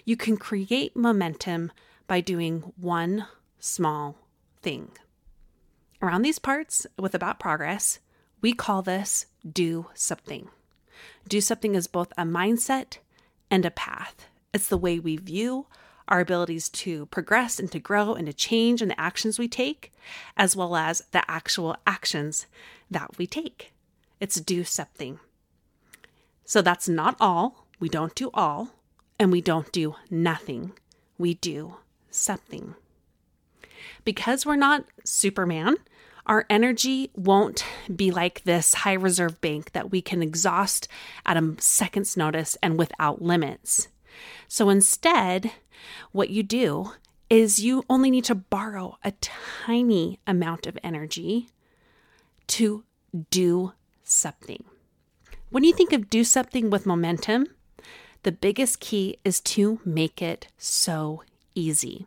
you 0.04 0.16
can 0.16 0.36
create 0.36 0.94
momentum 0.94 1.72
by 2.06 2.20
doing 2.20 2.72
one 2.76 3.26
small 3.58 4.16
thing. 4.62 4.90
Around 6.02 6.22
these 6.22 6.38
parts 6.38 6.86
with 6.98 7.14
about 7.14 7.40
progress, 7.40 7.98
we 8.40 8.52
call 8.52 8.82
this 8.82 9.26
do 9.50 9.86
something. 9.94 10.48
Do 11.28 11.40
something 11.40 11.74
is 11.74 11.86
both 11.86 12.12
a 12.16 12.22
mindset 12.22 12.98
and 13.50 13.64
a 13.64 13.70
path. 13.70 14.28
It's 14.52 14.68
the 14.68 14.78
way 14.78 14.98
we 14.98 15.16
view, 15.16 15.66
our 16.08 16.20
abilities 16.20 16.68
to 16.68 17.06
progress 17.06 17.58
and 17.58 17.70
to 17.72 17.78
grow 17.78 18.14
and 18.14 18.26
to 18.26 18.32
change 18.32 18.80
and 18.82 18.90
the 18.90 19.00
actions 19.00 19.38
we 19.38 19.48
take, 19.48 19.92
as 20.36 20.54
well 20.54 20.76
as 20.76 21.02
the 21.12 21.28
actual 21.30 21.76
actions 21.86 22.46
that 22.90 23.18
we 23.18 23.26
take. 23.26 23.72
It's 24.20 24.40
do 24.40 24.64
something. 24.64 25.18
So 26.44 26.62
that's 26.62 26.88
not 26.88 27.16
all. 27.20 27.66
We 27.80 27.88
don't 27.88 28.14
do 28.14 28.30
all, 28.32 28.70
and 29.18 29.32
we 29.32 29.40
don't 29.40 29.70
do 29.72 29.96
nothing. 30.10 30.72
We 31.18 31.34
do 31.34 31.76
something. 32.10 32.74
Because 34.04 34.46
we're 34.46 34.56
not 34.56 34.84
Superman, 35.04 35.76
our 36.26 36.46
energy 36.50 37.10
won't 37.14 37.64
be 37.94 38.10
like 38.10 38.44
this 38.44 38.74
high 38.74 38.94
reserve 38.94 39.40
bank 39.40 39.72
that 39.72 39.90
we 39.90 40.00
can 40.00 40.22
exhaust 40.22 40.88
at 41.24 41.36
a 41.36 41.54
second's 41.58 42.16
notice 42.16 42.56
and 42.62 42.78
without 42.78 43.22
limits. 43.22 43.88
So 44.48 44.68
instead, 44.68 45.52
what 46.12 46.30
you 46.30 46.42
do 46.42 46.92
is 47.28 47.58
you 47.58 47.84
only 47.90 48.10
need 48.10 48.24
to 48.24 48.34
borrow 48.34 48.98
a 49.02 49.12
tiny 49.20 50.20
amount 50.26 50.66
of 50.66 50.78
energy 50.82 51.48
to 52.46 52.84
do 53.30 53.72
something. 54.04 54.64
When 55.50 55.64
you 55.64 55.72
think 55.72 55.92
of 55.92 56.10
do 56.10 56.22
something 56.22 56.70
with 56.70 56.86
momentum, 56.86 57.46
the 58.22 58.32
biggest 58.32 58.80
key 58.80 59.18
is 59.24 59.40
to 59.40 59.80
make 59.84 60.20
it 60.20 60.48
so 60.58 61.22
easy. 61.54 62.06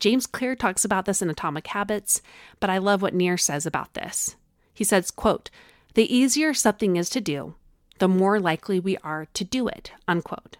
James 0.00 0.26
Clear 0.26 0.54
talks 0.54 0.84
about 0.84 1.06
this 1.06 1.22
in 1.22 1.30
Atomic 1.30 1.66
Habits, 1.68 2.22
but 2.60 2.70
I 2.70 2.78
love 2.78 3.02
what 3.02 3.14
Nir 3.14 3.36
says 3.36 3.66
about 3.66 3.94
this. 3.94 4.36
He 4.72 4.84
says, 4.84 5.10
quote, 5.10 5.50
"The 5.94 6.14
easier 6.14 6.54
something 6.54 6.96
is 6.96 7.10
to 7.10 7.20
do, 7.20 7.54
the 7.98 8.06
more 8.08 8.38
likely 8.38 8.78
we 8.78 8.96
are 8.98 9.26
to 9.34 9.44
do 9.44 9.66
it." 9.66 9.90
Unquote. 10.06 10.56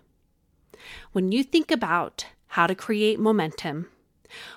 When 1.12 1.32
you 1.32 1.42
think 1.42 1.70
about 1.70 2.26
how 2.48 2.66
to 2.66 2.74
create 2.74 3.18
momentum, 3.18 3.88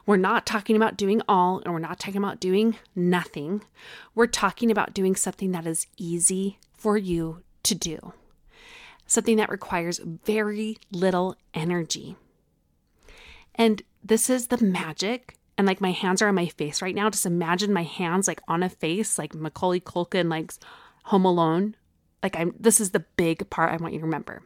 we're 0.05 0.17
not 0.17 0.45
talking 0.45 0.75
about 0.75 0.97
doing 0.97 1.21
all 1.27 1.61
and 1.63 1.73
we're 1.73 1.79
not 1.79 1.99
talking 1.99 2.21
about 2.21 2.39
doing 2.39 2.75
nothing. 2.95 3.63
We're 4.15 4.27
talking 4.27 4.71
about 4.71 4.93
doing 4.93 5.15
something 5.15 5.51
that 5.51 5.65
is 5.65 5.87
easy 5.97 6.59
for 6.73 6.97
you 6.97 7.43
to 7.63 7.75
do, 7.75 8.13
something 9.05 9.37
that 9.37 9.49
requires 9.49 9.99
very 9.99 10.77
little 10.91 11.35
energy. 11.53 12.15
And 13.55 13.81
this 14.03 14.29
is 14.29 14.47
the 14.47 14.63
magic. 14.63 15.37
And 15.57 15.67
like 15.67 15.81
my 15.81 15.91
hands 15.91 16.21
are 16.21 16.27
on 16.27 16.35
my 16.35 16.47
face 16.47 16.81
right 16.81 16.95
now. 16.95 17.09
Just 17.09 17.25
imagine 17.25 17.71
my 17.73 17.83
hands 17.83 18.27
like 18.27 18.41
on 18.47 18.63
a 18.63 18.69
face, 18.69 19.19
like 19.19 19.35
Macaulay 19.35 19.79
Culkin, 19.79 20.29
like 20.29 20.53
Home 21.03 21.25
Alone. 21.25 21.75
Like 22.23 22.35
I'm, 22.35 22.55
this 22.59 22.79
is 22.79 22.91
the 22.91 23.05
big 23.17 23.49
part 23.49 23.71
I 23.71 23.77
want 23.77 23.93
you 23.93 23.99
to 23.99 24.05
remember. 24.05 24.41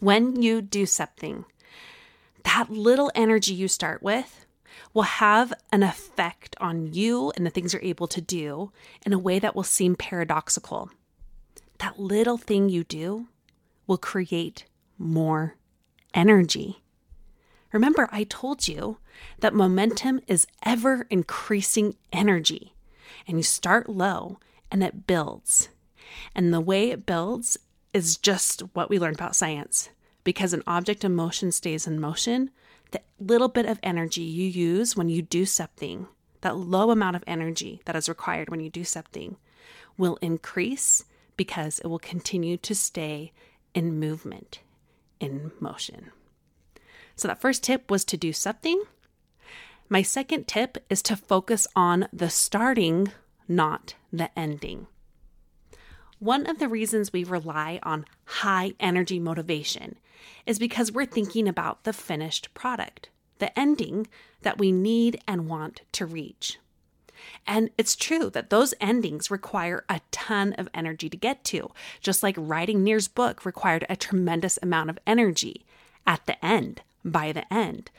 When 0.00 0.42
you 0.42 0.60
do 0.60 0.86
something, 0.86 1.44
that 2.42 2.70
little 2.70 3.10
energy 3.14 3.54
you 3.54 3.68
start 3.68 4.02
with 4.02 4.46
will 4.92 5.02
have 5.02 5.52
an 5.72 5.82
effect 5.82 6.56
on 6.60 6.92
you 6.92 7.32
and 7.36 7.46
the 7.46 7.50
things 7.50 7.72
you're 7.72 7.82
able 7.82 8.08
to 8.08 8.20
do 8.20 8.72
in 9.06 9.12
a 9.12 9.18
way 9.18 9.38
that 9.38 9.54
will 9.54 9.62
seem 9.62 9.96
paradoxical. 9.96 10.90
That 11.78 11.98
little 11.98 12.38
thing 12.38 12.68
you 12.68 12.84
do 12.84 13.28
will 13.86 13.98
create 13.98 14.64
more 14.98 15.56
energy. 16.12 16.82
Remember, 17.72 18.08
I 18.12 18.24
told 18.24 18.68
you 18.68 18.98
that 19.40 19.54
momentum 19.54 20.20
is 20.28 20.46
ever 20.64 21.06
increasing 21.10 21.96
energy, 22.12 22.74
and 23.26 23.36
you 23.36 23.42
start 23.42 23.88
low 23.88 24.38
and 24.70 24.82
it 24.82 25.06
builds. 25.06 25.68
And 26.34 26.54
the 26.54 26.60
way 26.60 26.90
it 26.90 27.06
builds 27.06 27.58
is 27.94 28.18
just 28.18 28.60
what 28.74 28.90
we 28.90 28.98
learned 28.98 29.14
about 29.14 29.36
science. 29.36 29.88
Because 30.24 30.52
an 30.52 30.62
object 30.66 31.04
in 31.04 31.14
motion 31.14 31.52
stays 31.52 31.86
in 31.86 32.00
motion, 32.00 32.50
the 32.90 33.00
little 33.18 33.48
bit 33.48 33.66
of 33.66 33.78
energy 33.82 34.22
you 34.22 34.46
use 34.46 34.96
when 34.96 35.08
you 35.08 35.22
do 35.22 35.46
something, 35.46 36.08
that 36.40 36.56
low 36.56 36.90
amount 36.90 37.16
of 37.16 37.24
energy 37.26 37.80
that 37.86 37.96
is 37.96 38.08
required 38.08 38.50
when 38.50 38.60
you 38.60 38.68
do 38.68 38.84
something, 38.84 39.36
will 39.96 40.18
increase 40.20 41.04
because 41.36 41.78
it 41.78 41.86
will 41.86 41.98
continue 41.98 42.56
to 42.58 42.74
stay 42.74 43.32
in 43.74 43.98
movement, 43.98 44.60
in 45.20 45.52
motion. 45.60 46.10
So, 47.16 47.28
that 47.28 47.40
first 47.40 47.62
tip 47.62 47.90
was 47.90 48.04
to 48.06 48.16
do 48.16 48.32
something. 48.32 48.82
My 49.88 50.02
second 50.02 50.48
tip 50.48 50.78
is 50.90 51.02
to 51.02 51.16
focus 51.16 51.66
on 51.76 52.08
the 52.12 52.30
starting, 52.30 53.12
not 53.46 53.94
the 54.12 54.36
ending. 54.38 54.86
One 56.24 56.46
of 56.46 56.58
the 56.58 56.68
reasons 56.68 57.12
we 57.12 57.22
rely 57.22 57.80
on 57.82 58.06
high 58.24 58.72
energy 58.80 59.20
motivation 59.20 59.98
is 60.46 60.58
because 60.58 60.90
we're 60.90 61.04
thinking 61.04 61.46
about 61.46 61.84
the 61.84 61.92
finished 61.92 62.54
product, 62.54 63.10
the 63.40 63.58
ending 63.58 64.06
that 64.40 64.56
we 64.56 64.72
need 64.72 65.20
and 65.28 65.50
want 65.50 65.82
to 65.92 66.06
reach. 66.06 66.58
And 67.46 67.68
it's 67.76 67.94
true 67.94 68.30
that 68.30 68.48
those 68.48 68.72
endings 68.80 69.30
require 69.30 69.84
a 69.86 70.00
ton 70.12 70.54
of 70.54 70.70
energy 70.72 71.10
to 71.10 71.16
get 71.18 71.44
to, 71.44 71.70
just 72.00 72.22
like 72.22 72.36
writing 72.38 72.82
Nir's 72.82 73.06
book 73.06 73.44
required 73.44 73.84
a 73.90 73.94
tremendous 73.94 74.58
amount 74.62 74.88
of 74.88 74.98
energy 75.06 75.66
at 76.06 76.24
the 76.24 76.42
end, 76.42 76.80
by 77.04 77.32
the 77.32 77.52
end. 77.52 77.90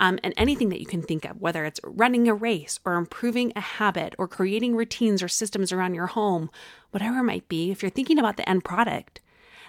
Um, 0.00 0.18
and 0.24 0.32
anything 0.38 0.70
that 0.70 0.80
you 0.80 0.86
can 0.86 1.02
think 1.02 1.26
of, 1.26 1.40
whether 1.40 1.66
it's 1.66 1.78
running 1.84 2.26
a 2.26 2.34
race 2.34 2.80
or 2.86 2.94
improving 2.94 3.52
a 3.54 3.60
habit 3.60 4.14
or 4.16 4.26
creating 4.26 4.74
routines 4.74 5.22
or 5.22 5.28
systems 5.28 5.72
around 5.72 5.94
your 5.94 6.06
home, 6.06 6.50
whatever 6.90 7.18
it 7.18 7.24
might 7.24 7.48
be, 7.48 7.70
if 7.70 7.82
you're 7.82 7.90
thinking 7.90 8.18
about 8.18 8.38
the 8.38 8.48
end 8.48 8.64
product, 8.64 9.20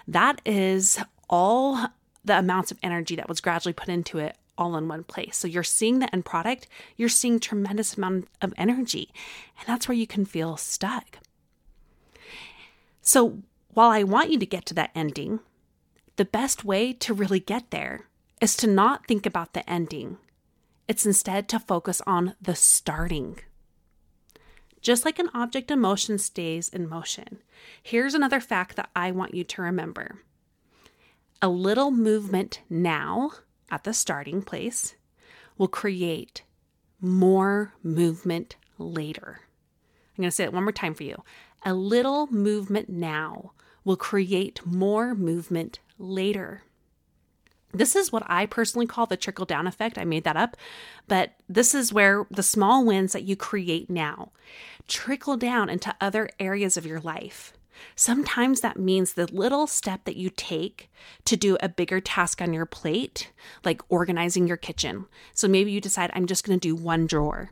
that 0.08 0.40
is 0.46 0.98
all 1.28 1.86
the 2.24 2.38
amounts 2.38 2.70
of 2.70 2.78
energy 2.82 3.14
that 3.14 3.28
was 3.28 3.42
gradually 3.42 3.74
put 3.74 3.90
into 3.90 4.18
it 4.18 4.36
all 4.56 4.76
in 4.76 4.88
one 4.88 5.04
place. 5.04 5.36
So 5.36 5.46
you're 5.48 5.62
seeing 5.62 5.98
the 5.98 6.12
end 6.14 6.24
product, 6.24 6.66
you're 6.96 7.10
seeing 7.10 7.38
tremendous 7.38 7.96
amount 7.96 8.28
of 8.40 8.54
energy, 8.56 9.12
and 9.58 9.66
that's 9.66 9.86
where 9.86 9.96
you 9.96 10.06
can 10.06 10.24
feel 10.24 10.56
stuck. 10.56 11.18
So 13.02 13.42
while 13.74 13.90
I 13.90 14.02
want 14.02 14.30
you 14.30 14.38
to 14.38 14.46
get 14.46 14.64
to 14.66 14.74
that 14.74 14.92
ending, 14.94 15.40
the 16.16 16.24
best 16.24 16.64
way 16.64 16.94
to 16.94 17.12
really 17.12 17.40
get 17.40 17.70
there 17.70 18.06
is 18.42 18.56
to 18.56 18.66
not 18.66 19.06
think 19.06 19.24
about 19.24 19.52
the 19.52 19.70
ending. 19.70 20.18
It's 20.88 21.06
instead 21.06 21.48
to 21.48 21.60
focus 21.60 22.02
on 22.08 22.34
the 22.42 22.56
starting. 22.56 23.38
Just 24.80 25.04
like 25.04 25.20
an 25.20 25.30
object 25.32 25.70
in 25.70 25.78
motion 25.78 26.18
stays 26.18 26.68
in 26.68 26.88
motion, 26.88 27.38
here's 27.80 28.14
another 28.14 28.40
fact 28.40 28.74
that 28.74 28.90
I 28.96 29.12
want 29.12 29.32
you 29.32 29.44
to 29.44 29.62
remember. 29.62 30.22
A 31.40 31.48
little 31.48 31.92
movement 31.92 32.62
now 32.68 33.30
at 33.70 33.84
the 33.84 33.94
starting 33.94 34.42
place 34.42 34.96
will 35.56 35.68
create 35.68 36.42
more 37.00 37.74
movement 37.84 38.56
later. 38.76 39.42
I'm 40.18 40.22
going 40.22 40.30
to 40.30 40.34
say 40.34 40.42
it 40.42 40.52
one 40.52 40.64
more 40.64 40.72
time 40.72 40.94
for 40.94 41.04
you. 41.04 41.22
A 41.64 41.74
little 41.74 42.26
movement 42.26 42.88
now 42.88 43.52
will 43.84 43.96
create 43.96 44.66
more 44.66 45.14
movement 45.14 45.78
later. 45.96 46.62
This 47.72 47.96
is 47.96 48.12
what 48.12 48.22
I 48.26 48.46
personally 48.46 48.86
call 48.86 49.06
the 49.06 49.16
trickle 49.16 49.46
down 49.46 49.66
effect. 49.66 49.98
I 49.98 50.04
made 50.04 50.24
that 50.24 50.36
up, 50.36 50.56
but 51.08 51.32
this 51.48 51.74
is 51.74 51.92
where 51.92 52.26
the 52.30 52.42
small 52.42 52.84
wins 52.84 53.12
that 53.12 53.24
you 53.24 53.36
create 53.36 53.88
now 53.88 54.32
trickle 54.88 55.36
down 55.36 55.70
into 55.70 55.94
other 56.00 56.28
areas 56.38 56.76
of 56.76 56.84
your 56.84 57.00
life. 57.00 57.54
Sometimes 57.96 58.60
that 58.60 58.78
means 58.78 59.14
the 59.14 59.32
little 59.32 59.66
step 59.66 60.04
that 60.04 60.16
you 60.16 60.30
take 60.30 60.90
to 61.24 61.36
do 61.36 61.56
a 61.60 61.68
bigger 61.68 62.00
task 62.00 62.42
on 62.42 62.52
your 62.52 62.66
plate, 62.66 63.32
like 63.64 63.82
organizing 63.88 64.46
your 64.46 64.56
kitchen. 64.56 65.06
So 65.32 65.48
maybe 65.48 65.72
you 65.72 65.80
decide, 65.80 66.10
I'm 66.14 66.26
just 66.26 66.44
going 66.44 66.58
to 66.58 66.68
do 66.68 66.76
one 66.76 67.06
drawer. 67.06 67.50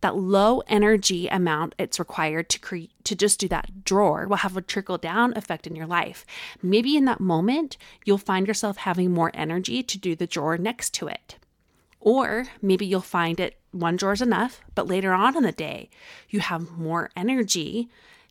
That 0.00 0.16
low 0.16 0.60
energy 0.68 1.28
amount 1.28 1.74
it's 1.78 1.98
required 1.98 2.48
to 2.50 2.58
create 2.58 2.90
to 3.04 3.16
just 3.16 3.40
do 3.40 3.48
that 3.48 3.84
drawer 3.84 4.26
will 4.26 4.36
have 4.36 4.56
a 4.56 4.60
trickle 4.60 4.98
down 4.98 5.36
effect 5.36 5.66
in 5.66 5.74
your 5.74 5.86
life. 5.86 6.26
Maybe 6.62 6.96
in 6.96 7.06
that 7.06 7.20
moment, 7.20 7.78
you'll 8.04 8.18
find 8.18 8.46
yourself 8.46 8.78
having 8.78 9.12
more 9.12 9.30
energy 9.32 9.82
to 9.82 9.98
do 9.98 10.14
the 10.14 10.26
drawer 10.26 10.58
next 10.58 10.92
to 10.94 11.08
it. 11.08 11.36
Or 12.00 12.46
maybe 12.60 12.86
you'll 12.86 13.00
find 13.00 13.40
it 13.40 13.58
one 13.70 13.96
drawer 13.96 14.12
is 14.12 14.22
enough, 14.22 14.60
but 14.74 14.86
later 14.86 15.12
on 15.12 15.36
in 15.36 15.42
the 15.42 15.52
day, 15.52 15.90
you 16.28 16.40
have 16.40 16.70
more 16.72 17.10
energy 17.16 17.88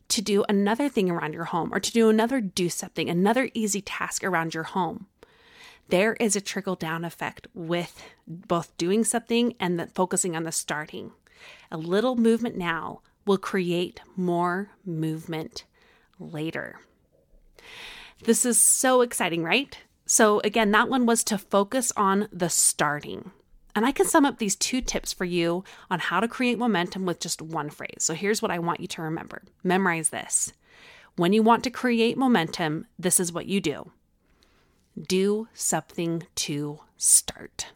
to 0.08 0.22
do 0.22 0.44
another 0.48 0.88
thing 0.88 1.10
around 1.10 1.34
your 1.34 1.44
home 1.44 1.70
or 1.72 1.80
to 1.80 1.92
do 1.92 2.08
another 2.08 2.40
do 2.40 2.68
something, 2.68 3.10
another 3.10 3.50
easy 3.54 3.80
task 3.80 4.24
around 4.24 4.54
your 4.54 4.64
home. 4.64 5.06
There 5.88 6.14
is 6.14 6.36
a 6.36 6.40
trickle 6.40 6.74
down 6.74 7.04
effect 7.04 7.46
with 7.54 8.02
both 8.26 8.76
doing 8.76 9.04
something 9.04 9.54
and 9.58 9.90
focusing 9.94 10.36
on 10.36 10.44
the 10.44 10.52
starting. 10.52 11.12
A 11.70 11.76
little 11.76 12.16
movement 12.16 12.56
now 12.56 13.02
will 13.26 13.38
create 13.38 14.00
more 14.16 14.70
movement 14.84 15.64
later. 16.18 16.80
This 18.24 18.44
is 18.44 18.58
so 18.58 19.02
exciting, 19.02 19.44
right? 19.44 19.78
So, 20.06 20.40
again, 20.40 20.70
that 20.72 20.88
one 20.88 21.04
was 21.04 21.22
to 21.24 21.38
focus 21.38 21.92
on 21.96 22.28
the 22.32 22.48
starting. 22.48 23.30
And 23.74 23.86
I 23.86 23.92
can 23.92 24.06
sum 24.06 24.24
up 24.24 24.38
these 24.38 24.56
two 24.56 24.80
tips 24.80 25.12
for 25.12 25.24
you 25.24 25.62
on 25.90 26.00
how 26.00 26.18
to 26.18 26.26
create 26.26 26.58
momentum 26.58 27.04
with 27.04 27.20
just 27.20 27.42
one 27.42 27.70
phrase. 27.70 27.98
So 27.98 28.14
here's 28.14 28.42
what 28.42 28.50
I 28.50 28.58
want 28.58 28.80
you 28.80 28.88
to 28.88 29.02
remember 29.02 29.42
memorize 29.62 30.08
this. 30.08 30.52
When 31.16 31.32
you 31.32 31.42
want 31.42 31.62
to 31.64 31.70
create 31.70 32.16
momentum, 32.16 32.86
this 32.98 33.20
is 33.20 33.32
what 33.32 33.46
you 33.46 33.60
do 33.60 33.92
do 35.06 35.46
something 35.54 36.24
to 36.34 36.80
start. 36.96 37.66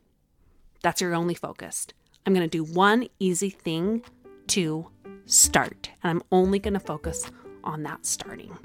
That's 0.82 1.00
your 1.00 1.14
only 1.14 1.34
focus. 1.34 1.86
I'm 2.24 2.34
going 2.34 2.48
to 2.48 2.64
do 2.64 2.64
one 2.64 3.08
easy 3.18 3.50
thing 3.50 4.02
to 4.48 4.88
start, 5.26 5.90
and 6.02 6.10
I'm 6.10 6.22
only 6.30 6.58
going 6.58 6.74
to 6.74 6.80
focus 6.80 7.30
on 7.64 7.82
that 7.82 8.06
starting. 8.06 8.56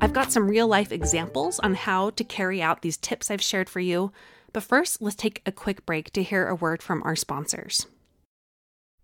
I've 0.00 0.14
got 0.14 0.32
some 0.32 0.48
real 0.48 0.66
life 0.66 0.92
examples 0.92 1.60
on 1.60 1.74
how 1.74 2.10
to 2.10 2.24
carry 2.24 2.62
out 2.62 2.80
these 2.80 2.96
tips 2.96 3.30
I've 3.30 3.42
shared 3.42 3.68
for 3.68 3.80
you. 3.80 4.12
But 4.52 4.62
first, 4.62 5.02
let's 5.02 5.14
take 5.14 5.42
a 5.44 5.52
quick 5.52 5.84
break 5.84 6.12
to 6.12 6.22
hear 6.22 6.48
a 6.48 6.54
word 6.54 6.82
from 6.82 7.02
our 7.02 7.14
sponsors. 7.14 7.86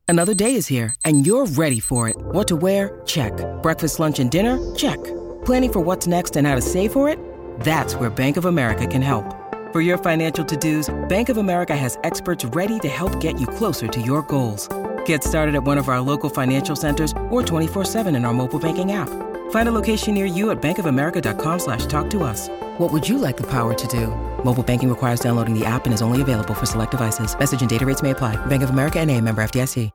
Another 0.08 0.34
day 0.34 0.54
is 0.54 0.68
here, 0.68 0.94
and 1.04 1.26
you're 1.26 1.46
ready 1.46 1.80
for 1.80 2.08
it. 2.08 2.16
What 2.16 2.48
to 2.48 2.56
wear? 2.56 3.02
Check. 3.04 3.32
Breakfast, 3.62 4.00
lunch, 4.00 4.18
and 4.20 4.30
dinner? 4.30 4.58
Check. 4.74 4.98
Planning 5.44 5.72
for 5.72 5.80
what's 5.80 6.06
next 6.06 6.36
and 6.36 6.46
how 6.46 6.54
to 6.54 6.62
save 6.62 6.92
for 6.92 7.08
it? 7.08 7.18
That's 7.60 7.96
where 7.96 8.10
Bank 8.10 8.36
of 8.36 8.44
America 8.44 8.86
can 8.86 9.02
help. 9.02 9.24
For 9.72 9.80
your 9.80 9.98
financial 9.98 10.44
to 10.44 10.56
dos, 10.56 10.94
Bank 11.08 11.28
of 11.28 11.36
America 11.36 11.74
has 11.74 11.98
experts 12.04 12.44
ready 12.44 12.78
to 12.80 12.88
help 12.88 13.18
get 13.20 13.40
you 13.40 13.48
closer 13.48 13.88
to 13.88 14.00
your 14.00 14.22
goals. 14.22 14.68
Get 15.04 15.24
started 15.24 15.56
at 15.56 15.64
one 15.64 15.76
of 15.78 15.88
our 15.88 16.00
local 16.00 16.30
financial 16.30 16.76
centers 16.76 17.12
or 17.28 17.42
24 17.42 17.84
7 17.84 18.14
in 18.14 18.24
our 18.24 18.32
mobile 18.32 18.60
banking 18.60 18.92
app. 18.92 19.08
Find 19.50 19.68
a 19.68 19.72
location 19.72 20.14
near 20.14 20.26
you 20.26 20.50
at 20.50 20.62
bankofamerica.com 20.62 21.58
slash 21.58 21.86
talk 21.86 22.08
to 22.10 22.22
us. 22.22 22.48
What 22.78 22.92
would 22.92 23.08
you 23.08 23.18
like 23.18 23.36
the 23.36 23.46
power 23.46 23.74
to 23.74 23.86
do? 23.88 24.08
Mobile 24.44 24.62
banking 24.62 24.88
requires 24.88 25.20
downloading 25.20 25.58
the 25.58 25.66
app 25.66 25.86
and 25.86 25.94
is 25.94 26.02
only 26.02 26.22
available 26.22 26.54
for 26.54 26.66
select 26.66 26.92
devices. 26.92 27.36
Message 27.36 27.60
and 27.60 27.70
data 27.70 27.84
rates 27.84 28.02
may 28.02 28.12
apply. 28.12 28.36
Bank 28.46 28.62
of 28.62 28.70
America 28.70 29.00
and 29.00 29.10
a 29.10 29.20
member 29.20 29.42
FDIC. 29.42 29.90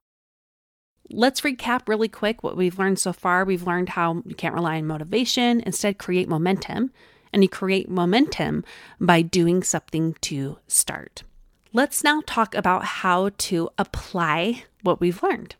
Let's 1.13 1.41
recap 1.41 1.89
really 1.89 2.07
quick 2.07 2.41
what 2.41 2.55
we've 2.55 2.79
learned 2.79 2.97
so 2.97 3.11
far. 3.11 3.43
We've 3.43 3.67
learned 3.67 3.89
how 3.89 4.23
you 4.25 4.33
can't 4.33 4.55
rely 4.55 4.77
on 4.77 4.87
motivation, 4.87 5.59
instead 5.59 5.97
create 5.97 6.29
momentum. 6.29 6.91
And 7.33 7.43
you 7.43 7.49
create 7.49 7.89
momentum 7.89 8.63
by 8.99 9.21
doing 9.21 9.63
something 9.63 10.15
to 10.21 10.57
start. 10.67 11.23
Let's 11.73 12.03
now 12.03 12.21
talk 12.25 12.53
about 12.53 12.83
how 12.83 13.29
to 13.37 13.69
apply 13.77 14.63
what 14.81 14.99
we've 14.99 15.23
learned. 15.23 15.55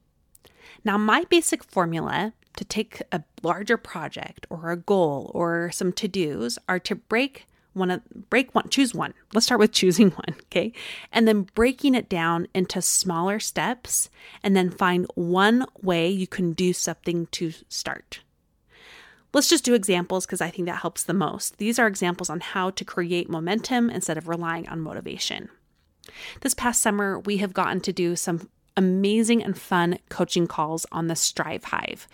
Now, 0.83 0.97
my 0.97 1.23
basic 1.29 1.63
formula 1.63 2.33
to 2.57 2.65
take 2.65 3.01
a 3.11 3.23
larger 3.43 3.77
project 3.77 4.45
or 4.49 4.71
a 4.71 4.77
goal 4.77 5.31
or 5.33 5.71
some 5.71 5.93
to-dos 5.93 6.59
are 6.67 6.79
to 6.79 6.95
break 6.95 7.47
one 7.73 8.01
break 8.29 8.53
one 8.53 8.67
choose 8.67 8.93
one 8.93 9.13
let's 9.33 9.45
start 9.45 9.59
with 9.59 9.71
choosing 9.81 10.11
one 10.11 10.35
okay 10.41 10.73
and 11.11 11.27
then 11.27 11.43
breaking 11.55 11.95
it 11.95 12.09
down 12.09 12.47
into 12.53 12.81
smaller 12.81 13.39
steps 13.39 14.09
and 14.43 14.55
then 14.55 14.69
find 14.69 15.07
one 15.15 15.65
way 15.81 16.09
you 16.09 16.27
can 16.27 16.51
do 16.51 16.73
something 16.73 17.27
to 17.27 17.53
start 17.69 18.19
let's 19.33 19.49
just 19.49 19.63
do 19.63 19.73
examples 19.73 20.25
because 20.25 20.41
i 20.41 20.49
think 20.49 20.65
that 20.65 20.81
helps 20.81 21.03
the 21.03 21.13
most 21.13 21.57
these 21.57 21.79
are 21.79 21.87
examples 21.87 22.29
on 22.29 22.39
how 22.39 22.69
to 22.69 22.85
create 22.85 23.29
momentum 23.29 23.89
instead 23.89 24.17
of 24.17 24.27
relying 24.27 24.67
on 24.69 24.79
motivation 24.79 25.49
this 26.41 26.53
past 26.53 26.81
summer 26.81 27.19
we 27.19 27.37
have 27.37 27.53
gotten 27.53 27.79
to 27.79 27.93
do 27.93 28.15
some 28.15 28.49
amazing 28.77 29.43
and 29.43 29.57
fun 29.57 29.97
coaching 30.09 30.47
calls 30.47 30.85
on 30.91 31.07
the 31.07 31.15
Strive 31.15 31.65
Hive. 31.65 32.07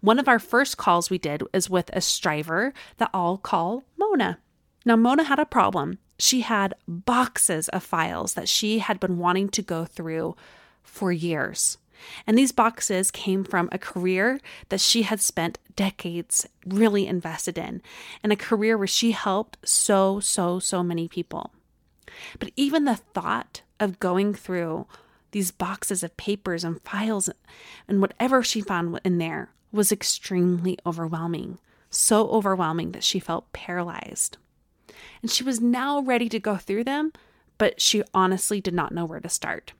One 0.00 0.18
of 0.18 0.28
our 0.28 0.38
first 0.38 0.76
calls 0.76 1.10
we 1.10 1.18
did 1.18 1.42
is 1.52 1.70
with 1.70 1.90
a 1.92 2.00
striver 2.00 2.72
that 2.98 3.10
I'll 3.12 3.38
call 3.38 3.84
Mona. 3.96 4.38
Now, 4.84 4.96
Mona 4.96 5.24
had 5.24 5.38
a 5.38 5.46
problem. 5.46 5.98
She 6.18 6.42
had 6.42 6.74
boxes 6.86 7.68
of 7.70 7.82
files 7.82 8.34
that 8.34 8.48
she 8.48 8.78
had 8.78 9.00
been 9.00 9.18
wanting 9.18 9.48
to 9.50 9.62
go 9.62 9.84
through 9.84 10.36
for 10.82 11.12
years. 11.12 11.78
And 12.26 12.36
these 12.36 12.52
boxes 12.52 13.10
came 13.10 13.44
from 13.44 13.68
a 13.72 13.78
career 13.78 14.40
that 14.68 14.80
she 14.80 15.02
had 15.02 15.20
spent 15.20 15.58
decades 15.74 16.46
really 16.64 17.06
invested 17.06 17.58
in, 17.58 17.82
and 18.22 18.32
a 18.32 18.36
career 18.36 18.76
where 18.76 18.86
she 18.86 19.12
helped 19.12 19.58
so, 19.64 20.20
so, 20.20 20.58
so 20.58 20.82
many 20.82 21.08
people. 21.08 21.52
But 22.38 22.50
even 22.56 22.84
the 22.84 22.96
thought 22.96 23.62
of 23.78 24.00
going 24.00 24.34
through 24.34 24.86
these 25.32 25.50
boxes 25.50 26.02
of 26.02 26.16
papers 26.16 26.64
and 26.64 26.80
files 26.82 27.28
and 27.86 28.00
whatever 28.00 28.42
she 28.42 28.60
found 28.60 28.98
in 29.04 29.18
there 29.18 29.50
was 29.72 29.92
extremely 29.92 30.78
overwhelming. 30.86 31.58
So 31.90 32.28
overwhelming 32.28 32.92
that 32.92 33.04
she 33.04 33.20
felt 33.20 33.52
paralyzed. 33.52 34.38
And 35.22 35.30
she 35.30 35.44
was 35.44 35.60
now 35.60 36.00
ready 36.00 36.28
to 36.30 36.40
go 36.40 36.56
through 36.56 36.84
them, 36.84 37.12
but 37.58 37.80
she 37.80 38.02
honestly 38.14 38.60
did 38.60 38.74
not 38.74 38.92
know 38.92 39.04
where 39.04 39.20
to 39.20 39.28
start. 39.28 39.72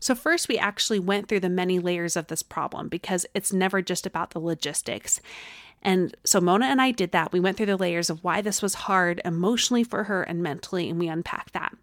So, 0.00 0.14
first, 0.14 0.48
we 0.48 0.58
actually 0.58 0.98
went 0.98 1.28
through 1.28 1.40
the 1.40 1.48
many 1.48 1.78
layers 1.78 2.16
of 2.16 2.26
this 2.26 2.42
problem 2.42 2.88
because 2.88 3.26
it's 3.34 3.52
never 3.52 3.82
just 3.82 4.06
about 4.06 4.30
the 4.30 4.40
logistics. 4.40 5.20
And 5.82 6.14
so, 6.24 6.40
Mona 6.40 6.66
and 6.66 6.80
I 6.80 6.90
did 6.90 7.12
that. 7.12 7.32
We 7.32 7.40
went 7.40 7.56
through 7.56 7.66
the 7.66 7.76
layers 7.76 8.10
of 8.10 8.22
why 8.24 8.40
this 8.40 8.60
was 8.60 8.74
hard 8.74 9.20
emotionally 9.24 9.84
for 9.84 10.04
her 10.04 10.22
and 10.22 10.42
mentally, 10.42 10.90
and 10.90 10.98
we 10.98 11.08
unpacked 11.08 11.54
that. 11.54 11.74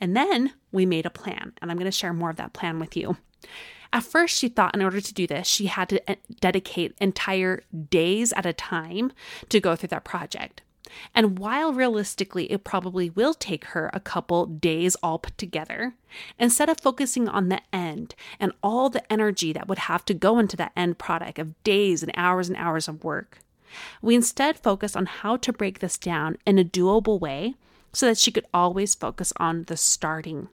And 0.00 0.16
then 0.16 0.52
we 0.72 0.86
made 0.86 1.06
a 1.06 1.10
plan, 1.10 1.52
and 1.60 1.70
I'm 1.70 1.76
going 1.76 1.84
to 1.84 1.90
share 1.90 2.12
more 2.12 2.30
of 2.30 2.36
that 2.36 2.52
plan 2.52 2.78
with 2.78 2.96
you. 2.96 3.16
At 3.92 4.04
first, 4.04 4.38
she 4.38 4.48
thought 4.48 4.74
in 4.74 4.82
order 4.82 5.00
to 5.00 5.14
do 5.14 5.26
this, 5.26 5.46
she 5.46 5.66
had 5.66 5.88
to 5.88 6.10
eh, 6.10 6.14
dedicate 6.40 6.94
entire 7.00 7.64
days 7.90 8.32
at 8.34 8.46
a 8.46 8.52
time 8.52 9.12
to 9.48 9.60
go 9.60 9.74
through 9.74 9.88
that 9.88 10.04
project. 10.04 10.62
And 11.14 11.38
while 11.38 11.72
realistically 11.72 12.50
it 12.50 12.64
probably 12.64 13.10
will 13.10 13.34
take 13.34 13.66
her 13.66 13.90
a 13.92 14.00
couple 14.00 14.46
days 14.46 14.96
all 15.02 15.18
put 15.18 15.36
together, 15.38 15.94
instead 16.38 16.68
of 16.68 16.80
focusing 16.80 17.28
on 17.28 17.48
the 17.48 17.60
end 17.72 18.14
and 18.38 18.52
all 18.62 18.90
the 18.90 19.10
energy 19.12 19.52
that 19.52 19.68
would 19.68 19.78
have 19.78 20.04
to 20.06 20.14
go 20.14 20.38
into 20.38 20.56
that 20.56 20.72
end 20.76 20.98
product 20.98 21.38
of 21.38 21.62
days 21.62 22.02
and 22.02 22.12
hours 22.16 22.48
and 22.48 22.56
hours 22.56 22.88
of 22.88 23.04
work, 23.04 23.38
we 24.02 24.14
instead 24.14 24.58
focus 24.58 24.96
on 24.96 25.06
how 25.06 25.36
to 25.36 25.52
break 25.52 25.78
this 25.78 25.98
down 25.98 26.36
in 26.46 26.58
a 26.58 26.64
doable 26.64 27.20
way 27.20 27.54
so 27.92 28.06
that 28.06 28.18
she 28.18 28.32
could 28.32 28.46
always 28.52 28.94
focus 28.94 29.32
on 29.36 29.64
the 29.64 29.76
starting. 29.76 30.48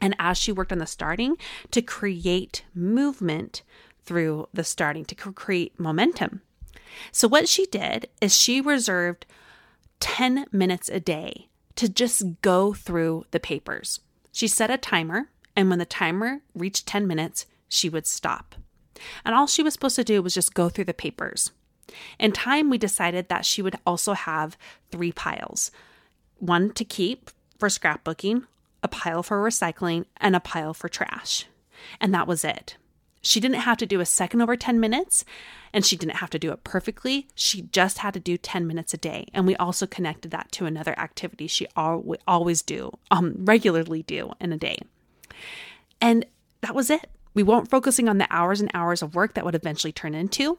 And 0.00 0.14
as 0.18 0.38
she 0.38 0.52
worked 0.52 0.72
on 0.72 0.78
the 0.78 0.86
starting, 0.86 1.36
to 1.72 1.82
create 1.82 2.64
movement 2.74 3.62
through 4.04 4.48
the 4.54 4.64
starting, 4.64 5.04
to 5.06 5.14
create 5.14 5.78
momentum. 5.78 6.42
So, 7.12 7.28
what 7.28 7.48
she 7.48 7.66
did 7.66 8.08
is 8.20 8.36
she 8.36 8.60
reserved 8.60 9.26
10 10.00 10.46
minutes 10.52 10.88
a 10.88 11.00
day 11.00 11.48
to 11.76 11.88
just 11.88 12.40
go 12.42 12.72
through 12.72 13.24
the 13.30 13.40
papers. 13.40 14.00
She 14.32 14.48
set 14.48 14.70
a 14.70 14.76
timer, 14.76 15.28
and 15.56 15.70
when 15.70 15.78
the 15.78 15.84
timer 15.84 16.40
reached 16.54 16.86
10 16.86 17.06
minutes, 17.06 17.46
she 17.68 17.88
would 17.88 18.06
stop. 18.06 18.54
And 19.24 19.34
all 19.34 19.46
she 19.46 19.62
was 19.62 19.74
supposed 19.74 19.96
to 19.96 20.04
do 20.04 20.22
was 20.22 20.34
just 20.34 20.54
go 20.54 20.68
through 20.68 20.84
the 20.84 20.94
papers. 20.94 21.52
In 22.18 22.32
time, 22.32 22.68
we 22.68 22.78
decided 22.78 23.28
that 23.28 23.46
she 23.46 23.62
would 23.62 23.76
also 23.86 24.12
have 24.12 24.56
three 24.90 25.12
piles 25.12 25.70
one 26.38 26.70
to 26.72 26.84
keep 26.84 27.30
for 27.58 27.68
scrapbooking, 27.68 28.44
a 28.82 28.88
pile 28.88 29.24
for 29.24 29.42
recycling, 29.42 30.04
and 30.18 30.36
a 30.36 30.40
pile 30.40 30.72
for 30.72 30.88
trash. 30.88 31.46
And 32.00 32.14
that 32.14 32.28
was 32.28 32.44
it. 32.44 32.76
She 33.20 33.40
didn't 33.40 33.60
have 33.60 33.78
to 33.78 33.86
do 33.86 34.00
a 34.00 34.06
second 34.06 34.40
over 34.40 34.56
10 34.56 34.78
minutes 34.78 35.24
and 35.72 35.84
she 35.84 35.96
didn't 35.96 36.16
have 36.16 36.30
to 36.30 36.38
do 36.38 36.52
it 36.52 36.64
perfectly. 36.64 37.28
She 37.34 37.62
just 37.62 37.98
had 37.98 38.14
to 38.14 38.20
do 38.20 38.36
10 38.36 38.66
minutes 38.66 38.94
a 38.94 38.98
day. 38.98 39.26
And 39.34 39.46
we 39.46 39.56
also 39.56 39.86
connected 39.86 40.30
that 40.30 40.50
to 40.52 40.66
another 40.66 40.98
activity 40.98 41.46
she 41.46 41.66
always 41.76 42.62
do, 42.62 42.92
um, 43.10 43.34
regularly 43.38 44.02
do 44.02 44.32
in 44.40 44.52
a 44.52 44.58
day. 44.58 44.78
And 46.00 46.26
that 46.60 46.74
was 46.74 46.90
it. 46.90 47.10
We 47.34 47.42
weren't 47.42 47.70
focusing 47.70 48.08
on 48.08 48.18
the 48.18 48.26
hours 48.30 48.60
and 48.60 48.70
hours 48.74 49.02
of 49.02 49.14
work 49.14 49.34
that 49.34 49.44
would 49.44 49.54
eventually 49.54 49.92
turn 49.92 50.14
into. 50.14 50.58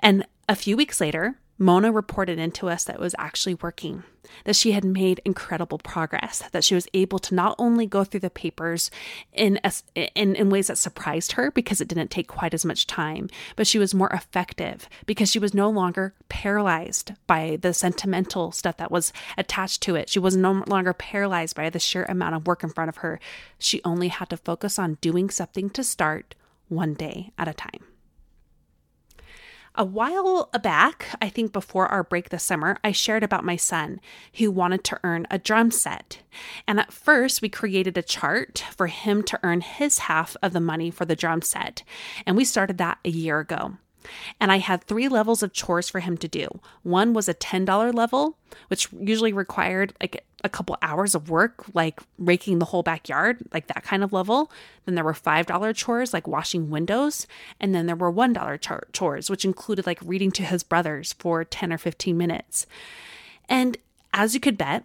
And 0.00 0.26
a 0.48 0.56
few 0.56 0.76
weeks 0.76 1.00
later, 1.00 1.38
Mona 1.62 1.92
reported 1.92 2.38
into 2.38 2.70
us 2.70 2.84
that 2.84 2.94
it 2.94 3.00
was 3.00 3.14
actually 3.18 3.52
working, 3.52 4.02
that 4.46 4.56
she 4.56 4.72
had 4.72 4.82
made 4.82 5.20
incredible 5.26 5.76
progress, 5.76 6.42
that 6.52 6.64
she 6.64 6.74
was 6.74 6.88
able 6.94 7.18
to 7.18 7.34
not 7.34 7.54
only 7.58 7.84
go 7.84 8.02
through 8.02 8.20
the 8.20 8.30
papers 8.30 8.90
in, 9.34 9.60
in, 9.94 10.34
in 10.34 10.48
ways 10.48 10.68
that 10.68 10.78
surprised 10.78 11.32
her 11.32 11.50
because 11.50 11.82
it 11.82 11.86
didn't 11.86 12.10
take 12.10 12.28
quite 12.28 12.54
as 12.54 12.64
much 12.64 12.86
time, 12.86 13.28
but 13.56 13.66
she 13.66 13.78
was 13.78 13.94
more 13.94 14.08
effective 14.08 14.88
because 15.04 15.30
she 15.30 15.38
was 15.38 15.52
no 15.52 15.68
longer 15.68 16.14
paralyzed 16.30 17.12
by 17.26 17.58
the 17.60 17.74
sentimental 17.74 18.52
stuff 18.52 18.78
that 18.78 18.90
was 18.90 19.12
attached 19.36 19.82
to 19.82 19.96
it. 19.96 20.08
She 20.08 20.18
was 20.18 20.34
no 20.34 20.64
longer 20.66 20.94
paralyzed 20.94 21.54
by 21.56 21.68
the 21.68 21.78
sheer 21.78 22.04
amount 22.04 22.36
of 22.36 22.46
work 22.46 22.64
in 22.64 22.70
front 22.70 22.88
of 22.88 22.96
her. 22.98 23.20
She 23.58 23.82
only 23.84 24.08
had 24.08 24.30
to 24.30 24.38
focus 24.38 24.78
on 24.78 24.96
doing 25.02 25.28
something 25.28 25.68
to 25.70 25.84
start 25.84 26.34
one 26.68 26.94
day 26.94 27.32
at 27.36 27.48
a 27.48 27.52
time. 27.52 27.89
A 29.76 29.84
while 29.84 30.50
back, 30.62 31.06
I 31.22 31.28
think 31.28 31.52
before 31.52 31.86
our 31.86 32.02
break 32.02 32.30
this 32.30 32.42
summer, 32.42 32.76
I 32.82 32.90
shared 32.90 33.22
about 33.22 33.44
my 33.44 33.54
son 33.54 34.00
who 34.34 34.50
wanted 34.50 34.82
to 34.84 34.98
earn 35.04 35.28
a 35.30 35.38
drum 35.38 35.70
set. 35.70 36.18
And 36.66 36.80
at 36.80 36.92
first, 36.92 37.40
we 37.40 37.48
created 37.48 37.96
a 37.96 38.02
chart 38.02 38.64
for 38.76 38.88
him 38.88 39.22
to 39.22 39.38
earn 39.44 39.60
his 39.60 40.00
half 40.00 40.36
of 40.42 40.52
the 40.52 40.60
money 40.60 40.90
for 40.90 41.04
the 41.04 41.14
drum 41.14 41.40
set. 41.40 41.84
And 42.26 42.36
we 42.36 42.44
started 42.44 42.78
that 42.78 42.98
a 43.04 43.10
year 43.10 43.38
ago. 43.38 43.76
And 44.40 44.50
I 44.50 44.58
had 44.58 44.82
three 44.82 45.08
levels 45.08 45.42
of 45.42 45.52
chores 45.52 45.88
for 45.88 46.00
him 46.00 46.16
to 46.18 46.28
do. 46.28 46.48
One 46.82 47.12
was 47.12 47.28
a 47.28 47.34
$10 47.34 47.94
level, 47.94 48.38
which 48.68 48.88
usually 48.92 49.32
required 49.32 49.94
like 50.00 50.24
a 50.42 50.48
couple 50.48 50.76
hours 50.82 51.14
of 51.14 51.28
work, 51.30 51.64
like 51.74 52.00
raking 52.18 52.58
the 52.58 52.64
whole 52.66 52.82
backyard, 52.82 53.38
like 53.52 53.66
that 53.66 53.82
kind 53.82 54.02
of 54.02 54.12
level. 54.12 54.50
Then 54.84 54.94
there 54.94 55.04
were 55.04 55.12
$5 55.12 55.76
chores, 55.76 56.12
like 56.12 56.26
washing 56.26 56.70
windows. 56.70 57.26
And 57.60 57.74
then 57.74 57.86
there 57.86 57.96
were 57.96 58.12
$1 58.12 58.92
chores, 58.92 59.30
which 59.30 59.44
included 59.44 59.86
like 59.86 60.00
reading 60.04 60.30
to 60.32 60.42
his 60.42 60.62
brothers 60.62 61.12
for 61.14 61.44
10 61.44 61.72
or 61.72 61.78
15 61.78 62.16
minutes. 62.16 62.66
And 63.48 63.76
as 64.12 64.34
you 64.34 64.40
could 64.40 64.58
bet, 64.58 64.84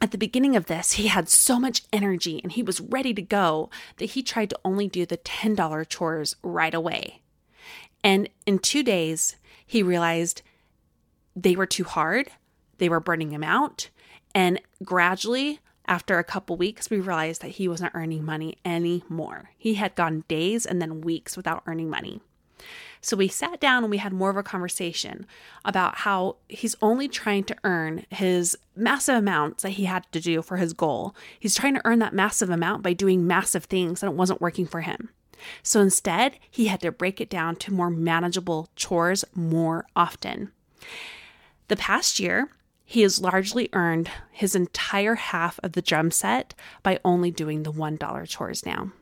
at 0.00 0.10
the 0.10 0.18
beginning 0.18 0.56
of 0.56 0.66
this, 0.66 0.92
he 0.92 1.06
had 1.06 1.28
so 1.28 1.58
much 1.58 1.84
energy 1.92 2.40
and 2.42 2.52
he 2.52 2.62
was 2.62 2.80
ready 2.80 3.14
to 3.14 3.22
go 3.22 3.70
that 3.96 4.10
he 4.10 4.22
tried 4.22 4.50
to 4.50 4.58
only 4.64 4.88
do 4.88 5.06
the 5.06 5.16
$10 5.16 5.88
chores 5.88 6.36
right 6.42 6.74
away. 6.74 7.22
And 8.04 8.28
in 8.44 8.58
two 8.58 8.82
days, 8.82 9.36
he 9.66 9.82
realized 9.82 10.42
they 11.34 11.56
were 11.56 11.66
too 11.66 11.84
hard, 11.84 12.28
they 12.78 12.88
were 12.88 13.00
burning 13.00 13.30
him 13.30 13.42
out. 13.42 13.88
And 14.34 14.60
gradually, 14.84 15.60
after 15.86 16.18
a 16.18 16.24
couple 16.24 16.56
weeks, 16.56 16.90
we 16.90 17.00
realized 17.00 17.42
that 17.42 17.52
he 17.52 17.68
wasn't 17.68 17.94
earning 17.94 18.24
money 18.24 18.56
anymore. 18.64 19.50
He 19.56 19.74
had 19.74 19.94
gone 19.94 20.24
days 20.28 20.66
and 20.66 20.82
then 20.82 21.00
weeks 21.00 21.36
without 21.36 21.62
earning 21.66 21.88
money. 21.88 22.20
So 23.00 23.16
we 23.16 23.28
sat 23.28 23.60
down 23.60 23.84
and 23.84 23.90
we 23.90 23.98
had 23.98 24.12
more 24.12 24.30
of 24.30 24.36
a 24.36 24.42
conversation 24.42 25.26
about 25.64 25.98
how 25.98 26.36
he's 26.48 26.74
only 26.82 27.08
trying 27.08 27.44
to 27.44 27.56
earn 27.62 28.04
his 28.10 28.56
massive 28.74 29.16
amounts 29.16 29.62
that 29.62 29.70
he 29.70 29.84
had 29.84 30.10
to 30.12 30.20
do 30.20 30.42
for 30.42 30.56
his 30.56 30.72
goal. 30.72 31.14
He's 31.38 31.54
trying 31.54 31.74
to 31.74 31.82
earn 31.84 32.00
that 32.00 32.14
massive 32.14 32.50
amount 32.50 32.82
by 32.82 32.94
doing 32.94 33.26
massive 33.26 33.64
things 33.64 34.02
and 34.02 34.10
it 34.10 34.16
wasn't 34.16 34.40
working 34.40 34.66
for 34.66 34.80
him. 34.80 35.10
So 35.62 35.80
instead, 35.80 36.38
he 36.50 36.66
had 36.66 36.80
to 36.80 36.90
break 36.90 37.20
it 37.20 37.30
down 37.30 37.56
to 37.56 37.72
more 37.72 37.90
manageable 37.90 38.70
chores 38.74 39.24
more 39.34 39.86
often. 39.94 40.50
The 41.68 41.76
past 41.76 42.18
year, 42.18 42.50
he 42.88 43.02
has 43.02 43.20
largely 43.20 43.68
earned 43.72 44.08
his 44.30 44.54
entire 44.54 45.16
half 45.16 45.58
of 45.62 45.72
the 45.72 45.82
drum 45.82 46.12
set 46.12 46.54
by 46.84 47.00
only 47.04 47.32
doing 47.32 47.64
the 47.64 47.72
$1 47.72 48.28
chores 48.28 48.64
now. 48.64 48.92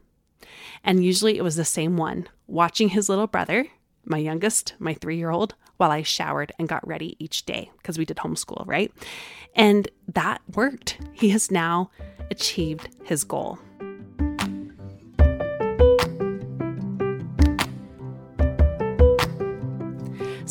And 0.82 1.04
usually 1.04 1.36
it 1.36 1.44
was 1.44 1.56
the 1.56 1.66
same 1.66 1.98
one 1.98 2.26
watching 2.46 2.88
his 2.88 3.10
little 3.10 3.26
brother, 3.26 3.66
my 4.04 4.18
youngest, 4.18 4.74
my 4.78 4.94
three 4.94 5.18
year 5.18 5.30
old, 5.30 5.54
while 5.76 5.90
I 5.90 6.02
showered 6.02 6.50
and 6.58 6.66
got 6.66 6.86
ready 6.86 7.14
each 7.18 7.44
day 7.44 7.70
because 7.76 7.98
we 7.98 8.06
did 8.06 8.16
homeschool, 8.16 8.66
right? 8.66 8.90
And 9.54 9.86
that 10.08 10.40
worked. 10.54 10.98
He 11.12 11.28
has 11.30 11.50
now 11.50 11.90
achieved 12.30 12.88
his 13.04 13.22
goal. 13.22 13.58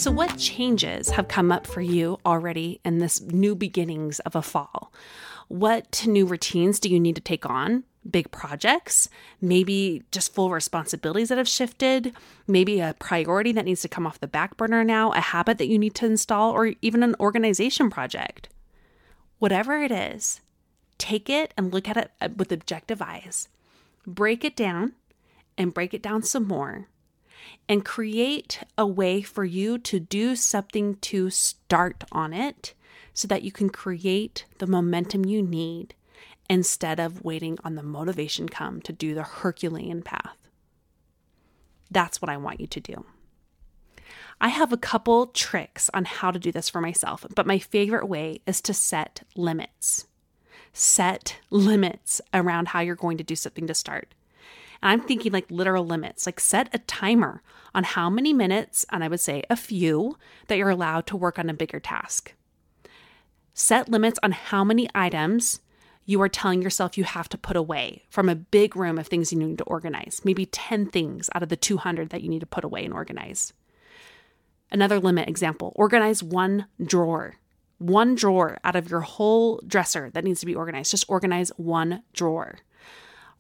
So, 0.04 0.12
what 0.12 0.38
changes 0.38 1.12
have 1.12 1.30
come 1.30 1.50
up 1.50 1.66
for 1.66 1.80
you 1.80 2.20
already 2.26 2.82
in 2.84 2.98
this 2.98 3.22
new 3.22 3.56
beginnings 3.56 4.20
of 4.20 4.36
a 4.36 4.42
fall? 4.42 4.92
What 5.48 6.06
new 6.06 6.26
routines 6.26 6.78
do 6.82 6.90
you 6.90 7.00
need 7.00 7.16
to 7.16 7.22
take 7.22 7.46
on? 7.46 7.86
Big 8.12 8.30
projects, 8.30 9.08
maybe 9.40 10.04
just 10.12 10.36
full 10.36 10.50
responsibilities 10.50 11.30
that 11.30 11.38
have 11.38 11.48
shifted, 11.48 12.12
maybe 12.48 12.82
a 12.82 12.98
priority 13.00 13.54
that 13.54 13.64
needs 13.64 13.82
to 13.84 13.88
come 13.88 14.06
off 14.06 14.20
the 14.20 14.28
back 14.28 14.58
burner 14.58 14.84
now, 14.84 15.14
a 15.14 15.22
habit 15.22 15.58
that 15.58 15.70
you 15.70 15.80
need 15.80 15.96
to 15.96 16.06
install, 16.06 16.52
or 16.52 16.74
even 16.82 17.02
an 17.02 17.16
organization 17.22 17.90
project. 17.90 18.50
Whatever 19.40 19.82
it 19.82 19.92
is, 19.94 20.42
take 20.98 21.30
it 21.30 21.54
and 21.56 21.74
look 21.74 21.88
at 21.88 21.96
it 21.96 22.12
uh, 22.20 22.28
with 22.36 22.52
objective 22.52 23.02
eyes. 23.02 23.48
Break 24.06 24.44
it 24.44 24.58
down 24.58 24.96
and 25.58 25.74
break 25.74 25.94
it 25.94 26.04
down 26.04 26.24
some 26.24 26.46
more 26.46 26.90
and 27.68 27.86
create 27.86 28.60
a 28.78 28.86
way 28.86 29.22
for 29.22 29.46
you 29.46 29.78
to 29.78 30.00
do 30.00 30.36
something 30.36 30.96
to 30.96 31.30
start 31.30 32.04
on 32.12 32.34
it 32.34 32.74
so 33.14 33.28
that 33.28 33.44
you 33.44 33.52
can 33.52 33.70
create 33.70 34.46
the 34.60 34.68
momentum 34.68 35.26
you 35.26 35.42
need 35.42 35.96
instead 36.50 37.00
of 37.00 37.24
waiting 37.24 37.58
on 37.64 37.76
the 37.76 37.84
motivation 37.84 38.50
come 38.50 38.82
to 38.82 38.92
do 38.92 39.14
the 39.14 39.24
Herculean 39.24 40.02
path. 40.02 40.38
That's 41.90 42.22
what 42.22 42.30
I 42.30 42.38
want 42.38 42.60
you 42.60 42.68
to 42.68 42.80
do. 42.80 43.06
I 44.42 44.50
have 44.50 44.74
a 44.74 44.78
couple 44.78 45.28
tricks 45.28 45.90
on 45.94 46.06
how 46.06 46.32
to 46.32 46.40
do 46.40 46.52
this 46.52 46.70
for 46.70 46.82
myself, 46.82 47.26
but 47.36 47.48
my 47.48 47.60
favorite 47.60 48.08
way 48.08 48.42
is 48.46 48.62
to 48.62 48.74
set 48.74 49.22
limits. 49.36 50.08
Set 50.74 51.38
limits 51.50 52.20
around 52.34 52.70
how 52.70 52.82
you're 52.82 52.96
going 52.96 53.18
to 53.20 53.24
do 53.24 53.36
something 53.36 53.68
to 53.68 53.74
start. 53.74 54.14
I'm 54.84 55.02
thinking 55.02 55.32
like 55.32 55.50
literal 55.50 55.86
limits, 55.86 56.26
like 56.26 56.40
set 56.40 56.70
a 56.74 56.80
timer 56.80 57.42
on 57.74 57.84
how 57.84 58.10
many 58.10 58.34
minutes, 58.34 58.86
and 58.92 59.04
I 59.04 59.08
would 59.08 59.20
say 59.20 59.44
a 59.50 59.56
few, 59.56 60.18
that 60.48 60.58
you're 60.58 60.70
allowed 60.70 61.08
to 61.08 61.18
work 61.18 61.40
on 61.40 61.50
a 61.50 61.54
bigger 61.54 61.80
task. 61.80 62.34
Set 63.54 63.90
limits 63.90 64.20
on 64.24 64.32
how 64.32 64.64
many 64.64 64.90
items 64.94 65.62
you 66.06 66.22
are 66.22 66.30
telling 66.30 66.62
yourself 66.62 66.98
you 66.98 67.04
have 67.04 67.30
to 67.30 67.38
put 67.38 67.56
away 67.56 68.04
from 68.10 68.28
a 68.28 68.36
big 68.36 68.76
room 68.76 68.98
of 68.98 69.08
things 69.08 69.32
you 69.32 69.40
need 69.40 69.58
to 69.58 69.64
organize, 69.64 70.22
maybe 70.24 70.46
10 70.46 70.88
things 70.88 71.30
out 71.34 71.44
of 71.44 71.50
the 71.50 71.56
200 71.56 72.10
that 72.10 72.22
you 72.22 72.30
need 72.30 72.42
to 72.42 72.46
put 72.46 72.64
away 72.64 72.84
and 72.84 72.94
organize. 72.94 73.54
Another 74.72 75.00
limit 75.00 75.30
example 75.30 75.72
organize 75.76 76.22
one 76.22 76.66
drawer. 76.84 77.36
One 77.78 78.16
drawer 78.16 78.58
out 78.64 78.76
of 78.76 78.90
your 78.90 79.02
whole 79.02 79.62
dresser 79.68 80.10
that 80.12 80.24
needs 80.24 80.40
to 80.40 80.46
be 80.46 80.56
organized. 80.56 80.92
Just 80.92 81.06
organize 81.08 81.50
one 81.58 82.04
drawer. 82.12 82.58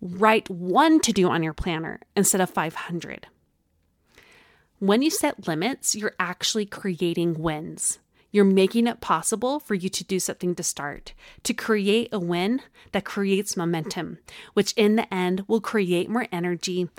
Write 0.05 0.49
one 0.49 0.99
to 0.99 1.13
do 1.13 1.29
on 1.29 1.43
your 1.43 1.53
planner 1.53 2.01
instead 2.13 2.41
of 2.41 2.49
500. 2.49 3.27
When 4.79 5.01
you 5.01 5.09
set 5.09 5.47
limits, 5.47 5.95
you're 5.95 6.15
actually 6.19 6.65
creating 6.65 7.39
wins. 7.39 7.99
You're 8.29 8.43
making 8.43 8.87
it 8.87 8.99
possible 8.99 9.61
for 9.61 9.75
you 9.75 9.87
to 9.87 10.03
do 10.03 10.19
something 10.19 10.55
to 10.55 10.63
start, 10.63 11.13
to 11.43 11.53
create 11.53 12.09
a 12.11 12.19
win 12.19 12.59
that 12.91 13.05
creates 13.05 13.55
momentum, 13.55 14.17
which 14.53 14.73
in 14.73 14.97
the 14.97 15.11
end 15.13 15.45
will 15.47 15.61
create 15.61 16.09
more 16.09 16.27
energy 16.33 16.89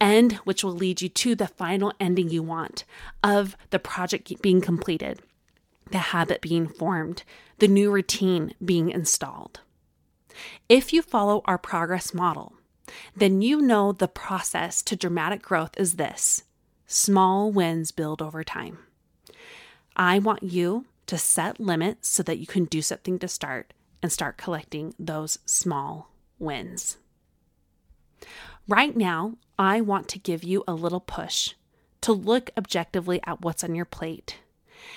and 0.00 0.34
which 0.44 0.62
will 0.62 0.74
lead 0.74 1.02
you 1.02 1.08
to 1.08 1.34
the 1.34 1.48
final 1.48 1.92
ending 1.98 2.30
you 2.30 2.44
want 2.44 2.84
of 3.24 3.56
the 3.70 3.80
project 3.80 4.30
being 4.42 4.60
completed, 4.60 5.20
the 5.90 5.98
habit 5.98 6.40
being 6.40 6.68
formed, 6.68 7.24
the 7.58 7.66
new 7.66 7.90
routine 7.90 8.54
being 8.64 8.90
installed. 8.90 9.58
If 10.68 10.92
you 10.92 11.02
follow 11.02 11.42
our 11.44 11.58
progress 11.58 12.14
model, 12.14 12.54
then 13.16 13.42
you 13.42 13.60
know 13.60 13.92
the 13.92 14.08
process 14.08 14.82
to 14.82 14.96
dramatic 14.96 15.42
growth 15.42 15.72
is 15.76 15.94
this 15.94 16.44
small 16.86 17.50
wins 17.50 17.90
build 17.92 18.20
over 18.20 18.44
time. 18.44 18.78
I 19.96 20.18
want 20.18 20.42
you 20.42 20.86
to 21.06 21.18
set 21.18 21.60
limits 21.60 22.08
so 22.08 22.22
that 22.22 22.38
you 22.38 22.46
can 22.46 22.64
do 22.64 22.82
something 22.82 23.18
to 23.18 23.28
start 23.28 23.72
and 24.02 24.12
start 24.12 24.36
collecting 24.36 24.94
those 24.98 25.38
small 25.46 26.10
wins. 26.38 26.98
Right 28.66 28.96
now, 28.96 29.34
I 29.58 29.80
want 29.80 30.08
to 30.08 30.18
give 30.18 30.42
you 30.42 30.64
a 30.66 30.74
little 30.74 31.00
push 31.00 31.54
to 32.00 32.12
look 32.12 32.50
objectively 32.56 33.20
at 33.24 33.40
what's 33.40 33.64
on 33.64 33.74
your 33.74 33.84
plate 33.84 34.38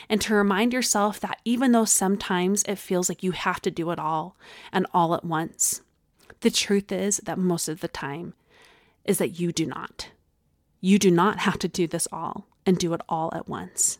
and 0.10 0.22
to 0.22 0.34
remind 0.34 0.74
yourself 0.74 1.20
that 1.20 1.40
even 1.46 1.72
though 1.72 1.86
sometimes 1.86 2.64
it 2.64 2.78
feels 2.78 3.10
like 3.10 3.24
you 3.24 3.32
have 3.32 3.62
to 3.62 3.72
do 3.72 3.92
it 3.92 4.00
all 4.00 4.36
and 4.72 4.86
all 4.94 5.14
at 5.14 5.26
once, 5.26 5.82
the 6.42 6.52
truth 6.52 6.92
is 6.92 7.18
that 7.24 7.38
most 7.38 7.68
of 7.68 7.82
the 7.82 7.88
time 7.88 8.34
is 9.06 9.18
that 9.18 9.40
you 9.40 9.52
do 9.52 9.66
not. 9.66 10.10
You 10.82 11.00
do 11.00 11.10
not 11.10 11.40
have 11.40 11.58
to 11.60 11.68
do 11.68 11.88
this 11.88 12.08
all 12.12 12.48
and 12.66 12.78
do 12.78 12.94
it 12.94 13.02
all 13.10 13.32
at 13.34 13.48
once. 13.48 14.00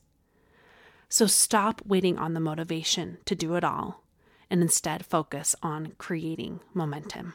So 1.10 1.26
stop 1.26 1.82
waiting 1.86 2.18
on 2.18 2.34
the 2.34 2.40
motivation 2.40 3.18
to 3.26 3.36
do 3.36 3.56
it 3.56 3.64
all 3.64 4.04
and 4.50 4.62
instead 4.62 5.06
focus 5.06 5.56
on 5.64 5.94
creating 5.98 6.60
momentum. 6.74 7.34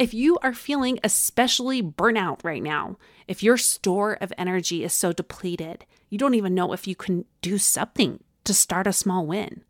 If 0.00 0.14
you 0.14 0.38
are 0.42 0.54
feeling 0.54 0.98
especially 1.04 1.82
burnout 1.82 2.42
right 2.42 2.62
now, 2.62 2.96
if 3.28 3.42
your 3.42 3.58
store 3.58 4.14
of 4.22 4.32
energy 4.38 4.82
is 4.82 4.94
so 4.94 5.12
depleted, 5.12 5.84
you 6.08 6.16
don't 6.16 6.34
even 6.34 6.54
know 6.54 6.72
if 6.72 6.88
you 6.88 6.96
can 6.96 7.26
do 7.42 7.58
something 7.58 8.24
to 8.44 8.54
start 8.54 8.86
a 8.86 8.94
small 8.94 9.26
win, 9.26 9.62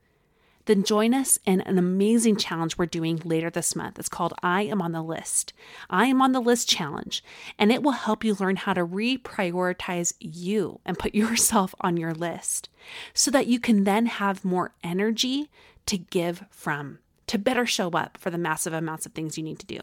then 0.66 0.85
join 0.85 1.14
us 1.14 1.40
in 1.45 1.61
an 1.62 1.79
amazing 1.79 2.37
challenge 2.37 2.79
we're 2.79 2.87
doing 2.87 3.21
later 3.25 3.51
this 3.51 3.75
month. 3.75 3.99
It's 3.99 4.09
called 4.09 4.33
I 4.40 4.62
Am 4.62 4.81
on 4.81 4.93
the 4.93 5.03
List. 5.03 5.53
I 5.90 6.07
Am 6.07 6.23
on 6.23 6.31
the 6.31 6.38
List 6.38 6.69
Challenge, 6.69 7.25
and 7.59 7.73
it 7.73 7.83
will 7.83 7.90
help 7.90 8.23
you 8.23 8.37
learn 8.38 8.55
how 8.55 8.75
to 8.75 8.87
reprioritize 8.87 10.12
you 10.21 10.79
and 10.87 10.97
put 10.97 11.12
yourself 11.12 11.75
on 11.81 11.97
your 11.97 12.14
list 12.14 12.69
so 13.12 13.33
that 13.33 13.49
you 13.49 13.59
can 13.59 13.83
then 13.83 14.07
have 14.07 14.45
more 14.45 14.75
energy 14.85 15.51
to 15.87 15.99
give 15.99 16.45
from, 16.51 17.01
to 17.27 17.37
better 17.37 17.66
show 17.66 17.90
up 17.90 18.16
for 18.16 18.31
the 18.31 18.38
massive 18.38 18.73
amounts 18.73 19.07
of 19.07 19.12
things 19.12 19.37
you 19.37 19.43
need 19.43 19.59
to 19.59 19.66
do. 19.66 19.81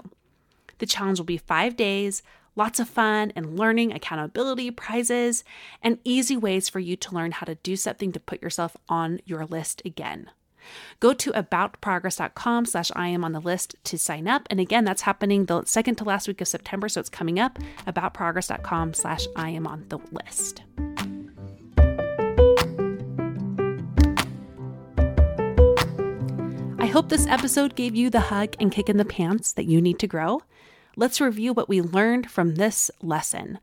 The 0.79 0.85
challenge 0.85 1.19
will 1.19 1.25
be 1.25 1.37
five 1.37 1.75
days, 1.75 2.21
lots 2.55 2.79
of 2.79 2.89
fun 2.89 3.31
and 3.35 3.57
learning, 3.57 3.93
accountability, 3.93 4.71
prizes, 4.71 5.43
and 5.81 5.99
easy 6.03 6.35
ways 6.35 6.69
for 6.69 6.79
you 6.79 6.95
to 6.97 7.13
learn 7.13 7.31
how 7.31 7.45
to 7.45 7.55
do 7.55 7.75
something 7.75 8.11
to 8.11 8.19
put 8.19 8.41
yourself 8.41 8.75
on 8.89 9.19
your 9.25 9.45
list 9.45 9.81
again. 9.85 10.31
Go 10.99 11.13
to 11.13 11.31
aboutprogress.com 11.31 12.65
slash 12.65 12.91
I 12.95 13.07
am 13.07 13.23
on 13.23 13.31
the 13.31 13.39
list 13.39 13.75
to 13.85 13.97
sign 13.97 14.27
up. 14.27 14.47
And 14.49 14.59
again, 14.59 14.83
that's 14.83 15.03
happening 15.03 15.45
the 15.45 15.63
second 15.65 15.95
to 15.95 16.03
last 16.03 16.27
week 16.27 16.41
of 16.41 16.47
September. 16.47 16.89
So 16.89 16.99
it's 16.99 17.09
coming 17.09 17.39
up 17.39 17.57
aboutprogress.com 17.85 18.93
slash 18.93 19.27
I 19.35 19.51
am 19.51 19.65
on 19.67 19.85
the 19.87 19.99
list. 20.11 20.63
Hope 26.97 27.09
this 27.09 27.27
episode 27.27 27.75
gave 27.75 27.95
you 27.95 28.09
the 28.09 28.19
hug 28.19 28.55
and 28.59 28.71
kick 28.71 28.89
in 28.89 28.97
the 28.97 29.05
pants 29.05 29.53
that 29.53 29.67
you 29.67 29.79
need 29.79 29.99
to 29.99 30.07
grow. 30.07 30.41
Let's 30.95 31.21
review 31.21 31.53
what 31.53 31.69
we 31.69 31.79
learned 31.79 32.31
from 32.31 32.55
this 32.55 32.89
lesson. 33.03 33.59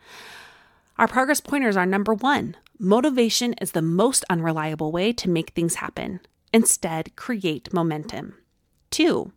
Our 0.98 1.08
progress 1.08 1.40
pointers 1.40 1.76
are 1.76 1.84
number 1.84 2.14
one 2.14 2.54
motivation 2.78 3.54
is 3.54 3.72
the 3.72 3.82
most 3.82 4.24
unreliable 4.30 4.92
way 4.92 5.12
to 5.14 5.28
make 5.28 5.50
things 5.50 5.74
happen. 5.74 6.20
Instead, 6.52 7.16
create 7.16 7.72
momentum. 7.72 8.36
Two, 8.92 9.32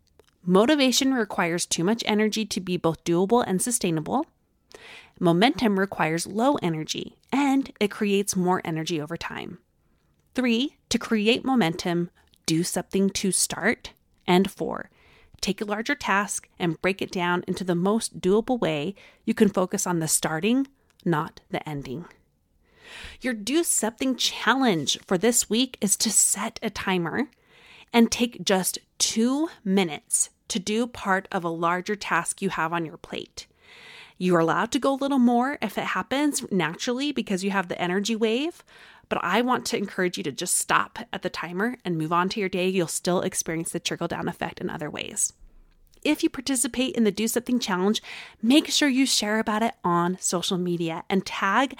motivation 0.45 1.15
requires 1.15 1.65
too 1.65 1.83
much 1.83 2.03
energy 2.05 2.45
to 2.45 2.61
be 2.61 2.77
both 2.77 3.03
doable 3.03 3.43
and 3.47 3.63
sustainable. 3.63 4.27
Momentum 5.19 5.79
requires 5.79 6.27
low 6.27 6.59
energy 6.61 7.17
and 7.31 7.73
it 7.79 7.89
creates 7.89 8.35
more 8.35 8.61
energy 8.63 9.01
over 9.01 9.17
time. 9.17 9.57
Three, 10.35 10.75
to 10.89 10.99
create 10.99 11.43
momentum, 11.43 12.11
do 12.47 12.63
something 12.63 13.11
to 13.11 13.31
start. 13.31 13.91
And 14.25 14.49
four, 14.49 14.89
take 15.39 15.61
a 15.61 15.65
larger 15.65 15.93
task 15.93 16.49
and 16.57 16.81
break 16.81 16.99
it 17.01 17.11
down 17.11 17.43
into 17.47 17.63
the 17.63 17.75
most 17.75 18.19
doable 18.19 18.59
way 18.59 18.95
you 19.23 19.35
can 19.35 19.49
focus 19.49 19.85
on 19.85 19.99
the 19.99 20.07
starting, 20.07 20.67
not 21.05 21.41
the 21.51 21.67
ending. 21.69 22.05
Your 23.21 23.33
do 23.33 23.63
something 23.63 24.15
challenge 24.15 24.97
for 25.05 25.17
this 25.17 25.49
week 25.49 25.77
is 25.81 25.95
to 25.97 26.09
set 26.09 26.59
a 26.63 26.71
timer 26.71 27.29
and 27.93 28.11
take 28.11 28.43
just 28.43 28.79
two 28.97 29.49
minutes 29.63 30.29
to 30.47 30.59
do 30.59 30.87
part 30.87 31.27
of 31.31 31.43
a 31.43 31.49
larger 31.49 31.95
task 31.95 32.41
you 32.41 32.49
have 32.49 32.73
on 32.73 32.85
your 32.85 32.97
plate. 32.97 33.45
You're 34.17 34.39
allowed 34.39 34.71
to 34.71 34.79
go 34.79 34.93
a 34.93 34.95
little 34.95 35.19
more 35.19 35.57
if 35.61 35.77
it 35.77 35.85
happens 35.85 36.43
naturally 36.51 37.11
because 37.11 37.43
you 37.43 37.51
have 37.51 37.67
the 37.67 37.79
energy 37.81 38.15
wave, 38.15 38.63
but 39.09 39.23
I 39.23 39.41
want 39.41 39.65
to 39.67 39.77
encourage 39.77 40.17
you 40.17 40.23
to 40.23 40.31
just 40.31 40.57
stop 40.57 40.99
at 41.13 41.21
the 41.21 41.29
timer 41.29 41.77
and 41.85 41.97
move 41.97 42.11
on 42.11 42.29
to 42.29 42.39
your 42.39 42.49
day. 42.49 42.67
You'll 42.67 42.87
still 42.87 43.21
experience 43.21 43.71
the 43.71 43.79
trickle 43.79 44.07
down 44.07 44.27
effect 44.27 44.59
in 44.59 44.69
other 44.69 44.89
ways. 44.89 45.33
If 46.03 46.23
you 46.23 46.29
participate 46.29 46.95
in 46.95 47.03
the 47.03 47.11
Do 47.11 47.27
Something 47.27 47.59
Challenge, 47.59 48.01
make 48.41 48.67
sure 48.69 48.87
you 48.87 49.05
share 49.05 49.39
about 49.39 49.63
it 49.63 49.73
on 49.83 50.17
social 50.19 50.57
media 50.57 51.03
and 51.09 51.25
tag 51.25 51.77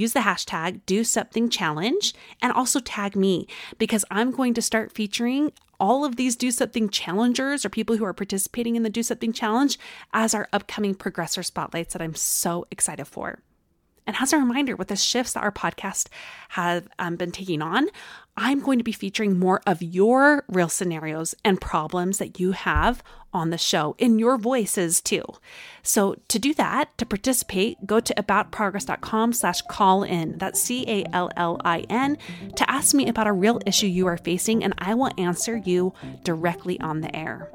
use 0.00 0.12
the 0.12 0.20
hashtag 0.20 0.80
do 0.86 1.04
something 1.04 1.48
challenge 1.48 2.14
and 2.42 2.52
also 2.52 2.80
tag 2.80 3.14
me 3.14 3.46
because 3.78 4.04
I'm 4.10 4.30
going 4.30 4.54
to 4.54 4.62
start 4.62 4.92
featuring 4.92 5.52
all 5.78 6.04
of 6.04 6.16
these 6.16 6.36
do 6.36 6.50
something 6.50 6.88
challengers 6.88 7.64
or 7.64 7.70
people 7.70 7.96
who 7.96 8.04
are 8.04 8.12
participating 8.12 8.76
in 8.76 8.82
the 8.82 8.90
do 8.90 9.02
something 9.02 9.32
challenge 9.32 9.78
as 10.12 10.34
our 10.34 10.48
upcoming 10.52 10.94
progressor 10.94 11.44
spotlights 11.44 11.92
that 11.92 12.02
I'm 12.02 12.14
so 12.14 12.66
excited 12.70 13.06
for. 13.06 13.40
And 14.06 14.16
as 14.20 14.32
a 14.32 14.38
reminder, 14.38 14.74
with 14.74 14.88
the 14.88 14.96
shifts 14.96 15.34
that 15.34 15.42
our 15.42 15.52
podcast 15.52 16.08
have 16.50 16.88
um, 16.98 17.16
been 17.16 17.30
taking 17.30 17.62
on, 17.62 17.88
I'm 18.36 18.60
going 18.60 18.78
to 18.78 18.84
be 18.84 18.92
featuring 18.92 19.38
more 19.38 19.60
of 19.66 19.82
your 19.82 20.44
real 20.48 20.68
scenarios 20.68 21.34
and 21.44 21.60
problems 21.60 22.18
that 22.18 22.40
you 22.40 22.52
have 22.52 23.02
on 23.32 23.50
the 23.50 23.58
show 23.58 23.94
in 23.98 24.18
your 24.18 24.38
voices 24.38 25.00
too. 25.00 25.22
So 25.82 26.16
to 26.28 26.38
do 26.38 26.54
that, 26.54 26.96
to 26.98 27.06
participate, 27.06 27.86
go 27.86 28.00
to 28.00 28.14
aboutprogress.com 28.14 29.32
slash 29.34 29.62
call 29.62 30.02
in. 30.02 30.38
That's 30.38 30.60
C-A-L-L-I-N 30.60 32.18
to 32.56 32.70
ask 32.70 32.94
me 32.94 33.08
about 33.08 33.26
a 33.26 33.32
real 33.32 33.60
issue 33.66 33.86
you 33.86 34.06
are 34.06 34.16
facing, 34.16 34.64
and 34.64 34.74
I 34.78 34.94
will 34.94 35.10
answer 35.18 35.56
you 35.56 35.92
directly 36.24 36.80
on 36.80 37.02
the 37.02 37.14
air. 37.14 37.50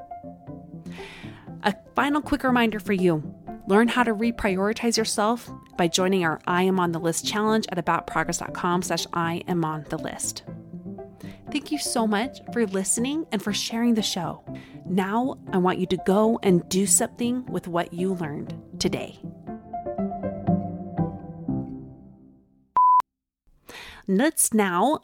A 1.64 1.74
final 1.96 2.22
quick 2.22 2.44
reminder 2.44 2.80
for 2.80 2.94
you 2.94 3.36
Learn 3.68 3.88
how 3.88 4.04
to 4.04 4.14
reprioritize 4.14 4.98
yourself 4.98 5.50
by 5.78 5.88
joining 5.88 6.24
our 6.24 6.40
I 6.46 6.64
Am 6.64 6.80
on 6.80 6.92
the 6.92 7.00
List 7.00 7.26
challenge 7.26 7.66
at 7.70 7.84
aboutprogress.com 7.84 8.84
slash 8.84 9.08
I 9.14 9.44
am 9.48 9.66
on 9.66 9.86
the 9.90 9.98
list. 9.98 10.44
Thank 11.56 11.72
you 11.72 11.78
so 11.78 12.06
much 12.06 12.42
for 12.52 12.68
listening 12.68 13.28
and 13.32 13.42
for 13.42 13.54
sharing 13.54 13.94
the 13.94 14.02
show. 14.02 14.44
Now 14.86 15.38
I 15.54 15.58
want 15.58 15.80
you 15.80 15.86
to 15.86 15.98
go 16.06 16.38
and 16.44 16.68
do 16.68 16.86
something 16.86 17.46
with 17.46 17.66
what 17.66 17.94
you 17.94 18.14
learned 18.14 18.54
today. 18.78 19.18
Let's 24.06 24.54
now 24.54 25.00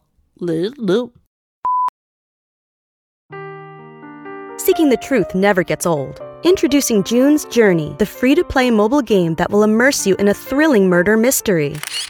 Seeking 4.57 4.89
the 4.89 4.99
truth 5.01 5.33
never 5.33 5.63
gets 5.63 5.85
old. 5.85 6.19
Introducing 6.43 7.05
June's 7.05 7.45
Journey, 7.45 7.95
the 7.97 8.05
free 8.05 8.35
to 8.35 8.43
play 8.43 8.71
mobile 8.71 9.01
game 9.01 9.35
that 9.35 9.51
will 9.51 9.63
immerse 9.63 10.05
you 10.05 10.15
in 10.15 10.27
a 10.27 10.33
thrilling 10.33 10.89
murder 10.89 11.15
mystery. 11.15 11.77